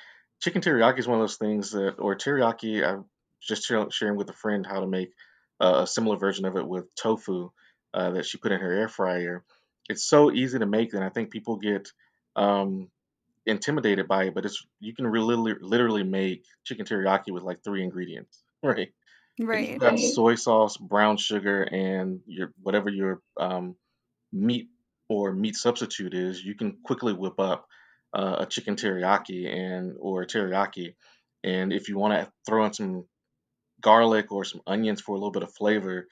chicken 0.41 0.61
teriyaki 0.61 0.99
is 0.99 1.07
one 1.07 1.19
of 1.19 1.23
those 1.23 1.37
things 1.37 1.71
that, 1.71 1.95
or 1.99 2.15
teriyaki, 2.15 2.83
I'm 2.83 3.05
just 3.47 3.65
sharing 3.65 4.17
with 4.17 4.29
a 4.29 4.33
friend 4.33 4.65
how 4.65 4.79
to 4.79 4.87
make 4.87 5.11
uh, 5.61 5.81
a 5.83 5.87
similar 5.87 6.17
version 6.17 6.45
of 6.45 6.57
it 6.57 6.67
with 6.67 6.93
tofu 6.95 7.49
uh, 7.93 8.11
that 8.11 8.25
she 8.25 8.37
put 8.37 8.51
in 8.51 8.59
her 8.59 8.71
air 8.71 8.89
fryer. 8.89 9.43
It's 9.87 10.03
so 10.03 10.31
easy 10.31 10.59
to 10.59 10.65
make, 10.65 10.93
and 10.93 11.03
I 11.03 11.09
think 11.09 11.31
people 11.31 11.57
get 11.57 11.89
um, 12.35 12.89
intimidated 13.45 14.07
by 14.07 14.25
it. 14.25 14.35
But 14.35 14.45
it's 14.45 14.65
you 14.79 14.93
can 14.93 15.07
really 15.07 15.55
literally 15.61 16.03
make 16.03 16.43
chicken 16.65 16.85
teriyaki 16.85 17.31
with 17.31 17.43
like 17.43 17.63
three 17.63 17.83
ingredients, 17.83 18.43
right? 18.63 18.89
Right. 19.39 19.71
You've 19.71 19.79
got 19.79 19.99
soy 19.99 20.35
sauce, 20.35 20.77
brown 20.77 21.17
sugar, 21.17 21.63
and 21.63 22.21
your 22.25 22.53
whatever 22.61 22.89
your 22.89 23.21
um, 23.37 23.75
meat 24.31 24.69
or 25.09 25.31
meat 25.31 25.55
substitute 25.55 26.13
is, 26.13 26.43
you 26.43 26.55
can 26.55 26.77
quickly 26.83 27.13
whip 27.13 27.39
up 27.39 27.67
uh, 28.13 28.37
a 28.39 28.45
chicken 28.45 28.75
teriyaki 28.75 29.47
and 29.47 29.95
or 29.99 30.25
teriyaki. 30.25 30.95
And 31.43 31.71
if 31.71 31.89
you 31.89 31.97
want 31.97 32.13
to 32.13 32.31
throw 32.47 32.65
in 32.65 32.73
some 32.73 33.05
garlic 33.85 34.31
or 34.31 34.43
some 34.43 34.61
onions 34.65 34.99
for 34.99 35.11
a 35.11 35.19
little 35.19 35.31
bit 35.31 35.43
of 35.43 35.53
flavor, 35.53 36.07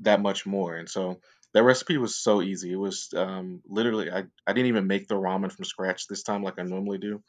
that 0.00 0.20
much 0.20 0.44
more. 0.44 0.74
And 0.74 0.88
so 0.88 1.20
that 1.52 1.62
recipe 1.62 1.96
was 1.96 2.16
so 2.16 2.42
easy. 2.42 2.72
It 2.72 2.76
was 2.76 3.08
um, 3.16 3.62
literally 3.68 4.10
I, 4.10 4.24
I 4.46 4.52
didn't 4.52 4.66
even 4.66 4.88
make 4.88 5.06
the 5.06 5.14
ramen 5.14 5.52
from 5.52 5.64
scratch 5.64 6.08
this 6.08 6.24
time 6.24 6.42
like 6.42 6.58
I 6.58 6.62
normally 6.64 6.98
do. 6.98 7.22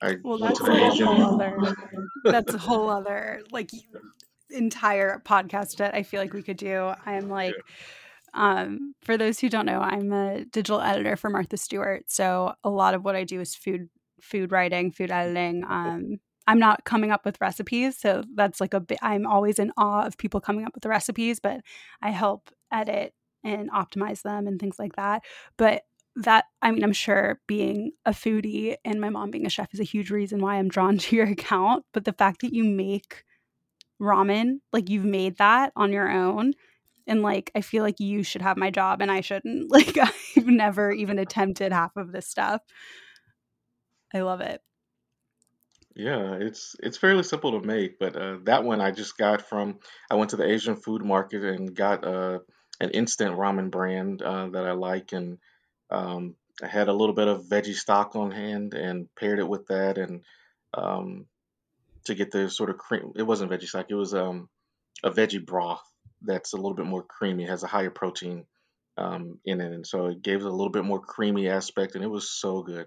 I 0.00 0.16
well, 0.22 0.38
that's 0.38 0.60
a 0.60 1.04
whole 1.04 1.22
other. 1.22 1.74
That's 2.24 2.54
a 2.54 2.58
whole 2.58 2.88
other 2.88 3.42
like 3.50 3.70
entire 4.50 5.20
podcast 5.24 5.76
that 5.78 5.94
I 5.94 6.04
feel 6.04 6.20
like 6.20 6.32
we 6.32 6.42
could 6.42 6.56
do. 6.56 6.92
I'm 7.04 7.28
like. 7.28 7.54
Yeah 7.54 7.74
um, 8.34 8.94
for 9.02 9.16
those 9.16 9.38
who 9.38 9.48
don't 9.48 9.66
know, 9.66 9.80
I'm 9.80 10.12
a 10.12 10.44
digital 10.46 10.80
editor 10.80 11.16
for 11.16 11.28
Martha 11.28 11.56
Stewart. 11.56 12.10
So 12.10 12.54
a 12.64 12.70
lot 12.70 12.94
of 12.94 13.04
what 13.04 13.16
I 13.16 13.24
do 13.24 13.40
is 13.40 13.54
food 13.54 13.88
food 14.20 14.52
writing, 14.52 14.92
food 14.92 15.10
editing. 15.10 15.64
Um, 15.68 16.18
I'm 16.46 16.58
not 16.58 16.84
coming 16.84 17.10
up 17.10 17.24
with 17.24 17.40
recipes, 17.40 17.96
so 17.98 18.24
that's 18.34 18.60
like 18.60 18.74
a 18.74 18.80
bit. 18.80 18.98
I'm 19.02 19.26
always 19.26 19.58
in 19.58 19.72
awe 19.76 20.04
of 20.04 20.18
people 20.18 20.40
coming 20.40 20.64
up 20.64 20.74
with 20.74 20.82
the 20.82 20.88
recipes, 20.88 21.40
but 21.40 21.60
I 22.00 22.10
help 22.10 22.50
edit 22.72 23.14
and 23.44 23.70
optimize 23.70 24.22
them 24.22 24.46
and 24.46 24.58
things 24.60 24.78
like 24.78 24.96
that. 24.96 25.22
But 25.56 25.82
that 26.16 26.46
I 26.60 26.70
mean, 26.70 26.84
I'm 26.84 26.92
sure 26.92 27.40
being 27.46 27.92
a 28.04 28.10
foodie 28.10 28.76
and 28.84 29.00
my 29.00 29.08
mom 29.08 29.30
being 29.30 29.46
a 29.46 29.50
chef 29.50 29.72
is 29.72 29.80
a 29.80 29.84
huge 29.84 30.10
reason 30.10 30.40
why 30.40 30.56
I'm 30.56 30.68
drawn 30.68 30.98
to 30.98 31.16
your 31.16 31.26
account. 31.26 31.84
But 31.92 32.04
the 32.04 32.12
fact 32.12 32.40
that 32.42 32.52
you 32.52 32.64
make 32.64 33.24
ramen, 34.00 34.60
like 34.72 34.90
you've 34.90 35.04
made 35.04 35.38
that 35.38 35.72
on 35.76 35.92
your 35.92 36.10
own, 36.10 36.54
and 37.06 37.22
like 37.22 37.50
i 37.54 37.60
feel 37.60 37.82
like 37.82 38.00
you 38.00 38.22
should 38.22 38.42
have 38.42 38.56
my 38.56 38.70
job 38.70 39.00
and 39.02 39.10
i 39.10 39.20
shouldn't 39.20 39.70
like 39.72 39.96
i've 39.98 40.46
never 40.46 40.92
even 40.92 41.18
attempted 41.18 41.72
half 41.72 41.96
of 41.96 42.12
this 42.12 42.26
stuff 42.26 42.62
i 44.14 44.20
love 44.20 44.40
it 44.40 44.60
yeah 45.94 46.36
it's 46.40 46.74
it's 46.80 46.96
fairly 46.96 47.22
simple 47.22 47.60
to 47.60 47.66
make 47.66 47.98
but 47.98 48.16
uh, 48.16 48.38
that 48.44 48.64
one 48.64 48.80
i 48.80 48.90
just 48.90 49.16
got 49.16 49.48
from 49.48 49.78
i 50.10 50.14
went 50.14 50.30
to 50.30 50.36
the 50.36 50.50
asian 50.50 50.76
food 50.76 51.04
market 51.04 51.42
and 51.42 51.74
got 51.74 52.04
uh, 52.04 52.38
an 52.80 52.90
instant 52.90 53.36
ramen 53.36 53.70
brand 53.70 54.22
uh, 54.22 54.48
that 54.48 54.66
i 54.66 54.72
like 54.72 55.12
and 55.12 55.38
um, 55.90 56.34
i 56.62 56.66
had 56.66 56.88
a 56.88 56.92
little 56.92 57.14
bit 57.14 57.28
of 57.28 57.44
veggie 57.44 57.74
stock 57.74 58.16
on 58.16 58.30
hand 58.30 58.74
and 58.74 59.08
paired 59.14 59.38
it 59.38 59.48
with 59.48 59.66
that 59.66 59.98
and 59.98 60.22
um, 60.74 61.26
to 62.04 62.14
get 62.14 62.30
the 62.30 62.48
sort 62.48 62.70
of 62.70 62.78
cream 62.78 63.12
it 63.16 63.22
wasn't 63.22 63.50
veggie 63.50 63.68
stock 63.68 63.86
it 63.88 63.94
was 63.94 64.14
um, 64.14 64.48
a 65.04 65.10
veggie 65.10 65.44
broth 65.44 65.82
that's 66.24 66.52
a 66.52 66.56
little 66.56 66.74
bit 66.74 66.86
more 66.86 67.02
creamy, 67.02 67.46
has 67.46 67.62
a 67.62 67.68
higher 67.68 67.90
protein 67.90 68.46
um, 68.96 69.38
in 69.44 69.60
it, 69.60 69.72
and 69.72 69.86
so 69.86 70.06
it 70.06 70.22
gave 70.22 70.40
it 70.40 70.46
a 70.46 70.50
little 70.50 70.70
bit 70.70 70.84
more 70.84 71.00
creamy 71.00 71.48
aspect, 71.48 71.94
and 71.94 72.04
it 72.04 72.08
was 72.08 72.30
so 72.30 72.62
good. 72.62 72.86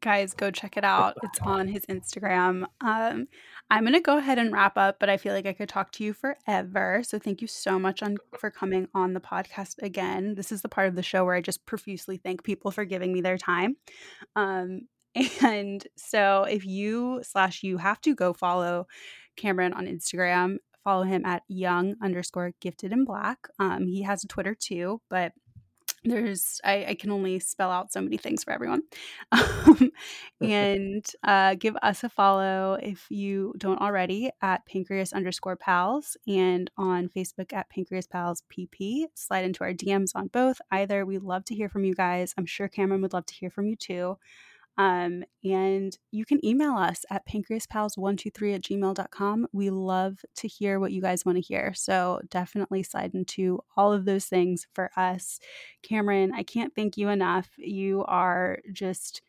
Guys, 0.00 0.32
go 0.34 0.50
check 0.50 0.76
it 0.76 0.84
out. 0.84 1.16
It's 1.22 1.38
on 1.42 1.68
his 1.68 1.84
Instagram. 1.86 2.64
Um, 2.80 3.28
I'm 3.70 3.84
gonna 3.84 4.00
go 4.00 4.18
ahead 4.18 4.38
and 4.38 4.52
wrap 4.52 4.76
up, 4.76 4.98
but 4.98 5.08
I 5.08 5.16
feel 5.16 5.34
like 5.34 5.46
I 5.46 5.52
could 5.52 5.68
talk 5.68 5.92
to 5.92 6.04
you 6.04 6.12
forever. 6.12 7.02
So 7.04 7.18
thank 7.18 7.40
you 7.40 7.46
so 7.46 7.78
much 7.78 8.02
on 8.02 8.16
for 8.38 8.50
coming 8.50 8.88
on 8.94 9.12
the 9.14 9.20
podcast 9.20 9.76
again. 9.82 10.34
This 10.34 10.52
is 10.52 10.62
the 10.62 10.68
part 10.68 10.88
of 10.88 10.96
the 10.96 11.02
show 11.02 11.24
where 11.24 11.34
I 11.34 11.40
just 11.40 11.66
profusely 11.66 12.16
thank 12.16 12.42
people 12.42 12.70
for 12.70 12.84
giving 12.84 13.12
me 13.12 13.20
their 13.20 13.38
time. 13.38 13.76
Um, 14.36 14.88
and 15.42 15.86
so 15.96 16.44
if 16.44 16.64
you 16.64 17.20
slash 17.22 17.62
you 17.62 17.78
have 17.78 18.00
to 18.02 18.14
go 18.14 18.32
follow 18.32 18.86
Cameron 19.36 19.72
on 19.72 19.86
Instagram 19.86 20.58
follow 20.84 21.02
him 21.02 21.24
at 21.24 21.42
young 21.48 21.94
underscore 22.02 22.52
gifted 22.60 22.92
in 22.92 23.04
black. 23.04 23.48
Um, 23.58 23.86
he 23.86 24.02
has 24.02 24.24
a 24.24 24.28
Twitter 24.28 24.54
too, 24.54 25.00
but 25.10 25.32
there's 26.04 26.60
I, 26.64 26.86
I, 26.88 26.94
can 26.94 27.10
only 27.10 27.38
spell 27.40 27.70
out 27.70 27.92
so 27.92 28.00
many 28.00 28.16
things 28.16 28.44
for 28.44 28.52
everyone. 28.52 28.82
Um, 29.32 29.92
and 30.40 31.06
uh, 31.22 31.54
give 31.54 31.76
us 31.82 32.02
a 32.02 32.08
follow 32.08 32.78
if 32.82 33.06
you 33.10 33.54
don't 33.58 33.80
already 33.80 34.30
at 34.40 34.64
pancreas 34.66 35.12
underscore 35.12 35.56
pals 35.56 36.16
and 36.26 36.70
on 36.76 37.08
facebook 37.08 37.52
at 37.52 37.68
pancreas 37.68 38.06
pals 38.06 38.42
pp 38.50 39.04
slide 39.14 39.44
into 39.44 39.62
our 39.62 39.72
dms 39.72 40.12
on 40.14 40.28
both. 40.28 40.60
Either 40.70 41.04
we 41.04 41.18
love 41.18 41.44
to 41.44 41.54
hear 41.54 41.68
from 41.68 41.84
you 41.84 41.94
guys. 41.94 42.34
I'm 42.36 42.46
sure 42.46 42.68
cameron 42.68 43.02
would 43.02 43.12
love 43.12 43.26
to 43.26 43.34
hear 43.34 43.50
from 43.50 43.66
you 43.66 43.76
too 43.76 44.16
um, 44.78 45.24
and 45.44 45.96
you 46.10 46.24
can 46.24 46.44
email 46.44 46.72
us 46.72 47.04
at 47.10 47.26
pancreaspals123 47.26 48.54
at 48.54 48.62
gmail.com. 48.62 49.46
We 49.52 49.70
love 49.70 50.24
to 50.36 50.48
hear 50.48 50.80
what 50.80 50.92
you 50.92 51.02
guys 51.02 51.24
want 51.24 51.36
to 51.36 51.42
hear. 51.42 51.74
So 51.74 52.20
definitely 52.30 52.82
slide 52.82 53.14
into 53.14 53.60
all 53.76 53.92
of 53.92 54.04
those 54.04 54.26
things 54.26 54.66
for 54.74 54.90
us. 54.96 55.38
Cameron, 55.82 56.32
I 56.34 56.42
can't 56.42 56.74
thank 56.74 56.96
you 56.96 57.08
enough. 57.08 57.50
You 57.58 58.04
are 58.06 58.58
just 58.72 59.22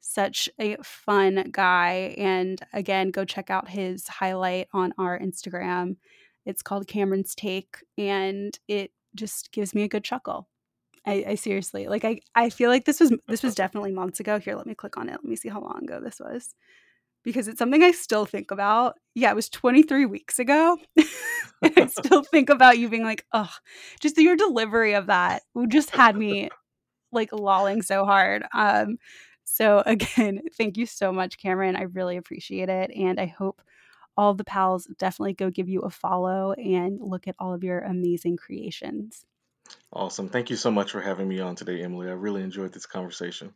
such 0.00 0.48
a 0.60 0.76
fun 0.82 1.50
guy. 1.50 2.14
And 2.16 2.60
again, 2.72 3.10
go 3.10 3.24
check 3.24 3.50
out 3.50 3.68
his 3.68 4.06
highlight 4.06 4.68
on 4.72 4.92
our 4.98 5.18
Instagram. 5.18 5.96
It's 6.44 6.62
called 6.62 6.86
Cameron's 6.86 7.34
Take, 7.34 7.78
and 7.98 8.56
it 8.68 8.92
just 9.14 9.50
gives 9.50 9.74
me 9.74 9.82
a 9.82 9.88
good 9.88 10.04
chuckle. 10.04 10.48
I, 11.06 11.24
I 11.28 11.34
seriously 11.36 11.86
like 11.86 12.04
I 12.04 12.20
I 12.34 12.50
feel 12.50 12.70
like 12.70 12.84
this 12.84 13.00
was 13.00 13.12
this 13.28 13.42
was 13.42 13.54
definitely 13.54 13.92
months 13.92 14.20
ago. 14.20 14.38
Here, 14.38 14.56
let 14.56 14.66
me 14.66 14.74
click 14.74 14.96
on 14.96 15.08
it. 15.08 15.12
Let 15.12 15.24
me 15.24 15.36
see 15.36 15.48
how 15.48 15.60
long 15.60 15.84
ago 15.84 16.00
this 16.00 16.20
was. 16.20 16.54
Because 17.22 17.48
it's 17.48 17.58
something 17.58 17.82
I 17.82 17.90
still 17.90 18.24
think 18.24 18.52
about. 18.52 18.94
Yeah, 19.14 19.30
it 19.30 19.34
was 19.34 19.48
23 19.48 20.06
weeks 20.06 20.38
ago. 20.38 20.78
I 21.62 21.86
still 21.88 22.22
think 22.22 22.50
about 22.50 22.78
you 22.78 22.88
being 22.88 23.02
like, 23.02 23.24
oh, 23.32 23.50
just 24.00 24.16
your 24.18 24.36
delivery 24.36 24.94
of 24.94 25.06
that 25.06 25.42
just 25.68 25.90
had 25.90 26.16
me 26.16 26.50
like 27.12 27.32
lolling 27.32 27.82
so 27.82 28.04
hard. 28.04 28.44
Um, 28.52 28.98
so 29.44 29.82
again, 29.86 30.42
thank 30.56 30.76
you 30.76 30.86
so 30.86 31.12
much, 31.12 31.38
Cameron. 31.38 31.76
I 31.76 31.82
really 31.82 32.16
appreciate 32.16 32.68
it. 32.68 32.90
And 32.94 33.18
I 33.18 33.26
hope 33.26 33.62
all 34.16 34.34
the 34.34 34.44
pals 34.44 34.86
definitely 34.98 35.34
go 35.34 35.50
give 35.50 35.68
you 35.68 35.80
a 35.80 35.90
follow 35.90 36.52
and 36.52 36.98
look 37.00 37.28
at 37.28 37.36
all 37.38 37.52
of 37.52 37.64
your 37.64 37.80
amazing 37.80 38.36
creations. 38.36 39.24
Awesome. 39.92 40.28
Thank 40.28 40.50
you 40.50 40.56
so 40.56 40.70
much 40.70 40.92
for 40.92 41.00
having 41.00 41.28
me 41.28 41.40
on 41.40 41.56
today, 41.56 41.82
Emily. 41.82 42.08
I 42.08 42.12
really 42.12 42.42
enjoyed 42.42 42.72
this 42.72 42.86
conversation. 42.86 43.54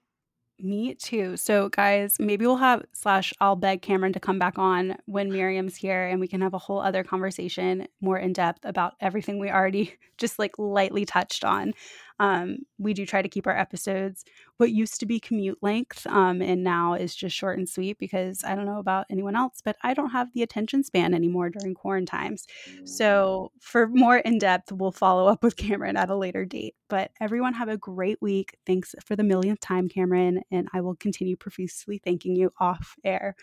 Me 0.63 0.95
too. 0.95 1.39
So, 1.39 1.71
guys, 1.71 2.17
maybe 2.19 2.47
we'll 2.47 2.57
have 2.57 2.85
slash 2.93 3.33
I'll 3.41 3.57
beg 3.57 3.81
Cameron 3.81 4.13
to 4.13 4.21
come 4.21 4.39
back 4.39 4.59
on 4.59 4.97
when 5.07 5.33
Miriam's 5.33 5.75
here 5.75 6.07
and 6.07 6.21
we 6.21 6.29
can 6.29 6.43
have 6.43 6.53
a 6.53 6.59
whole 6.59 6.81
other 6.81 7.03
conversation 7.03 7.89
more 8.03 8.19
in 8.19 8.35
depth 8.35 8.65
about 8.65 8.93
everything 9.01 9.39
we 9.39 9.51
already 9.51 9.97
just 10.19 10.39
like 10.39 10.59
lightly 10.59 11.07
touched 11.07 11.45
on. 11.45 11.73
Um, 12.21 12.59
we 12.79 12.95
do 12.95 13.05
try 13.07 13.23
to 13.23 13.29
keep 13.29 13.47
our 13.47 13.57
episodes 13.57 14.25
what 14.59 14.71
used 14.71 15.01
to 15.01 15.07
be 15.07 15.19
commute 15.19 15.59
length 15.63 16.07
um, 16.07 16.43
and 16.43 16.63
now 16.63 16.93
is 16.93 17.17
just 17.17 17.35
short 17.35 17.59
and 17.59 17.69
sweet 17.69 17.99
because 17.99 18.45
I 18.45 18.55
don't 18.55 18.67
know 18.67 18.79
about 18.79 19.07
anyone 19.11 19.35
else, 19.35 19.63
but 19.65 19.77
I 19.83 19.95
don't 19.95 20.11
have 20.11 20.33
the 20.35 20.43
attention 20.43 20.85
span 20.85 21.15
anymore 21.15 21.49
during 21.49 21.75
quarantines. 21.75 22.47
So, 22.85 23.53
for 23.59 23.89
more 23.89 24.19
in 24.19 24.39
depth, 24.39 24.71
we'll 24.71 24.93
follow 24.93 25.27
up 25.27 25.43
with 25.43 25.57
Cameron 25.57 25.97
at 25.97 26.11
a 26.11 26.17
later 26.17 26.45
date. 26.45 26.75
But 26.91 27.11
everyone 27.21 27.55
have 27.55 27.71
a 27.71 27.79
great 27.79 28.21
week. 28.21 28.57
Thanks 28.67 28.95
for 29.05 29.17
the 29.17 29.25
millionth 29.25 29.61
time, 29.61 29.89
Cameron. 29.89 30.43
And 30.51 30.69
I 30.75 30.83
will 30.83 30.97
continue 30.97 31.37
profusely 31.37 32.01
thanking 32.05 32.37
you 32.37 32.53
off 32.61 32.97
air. 33.05 33.35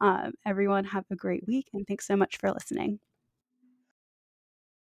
Um, 0.00 0.32
everyone 0.44 0.84
have 0.84 1.06
a 1.10 1.16
great 1.16 1.46
week 1.46 1.68
and 1.72 1.86
thanks 1.86 2.06
so 2.06 2.16
much 2.16 2.36
for 2.36 2.52
listening. 2.52 3.00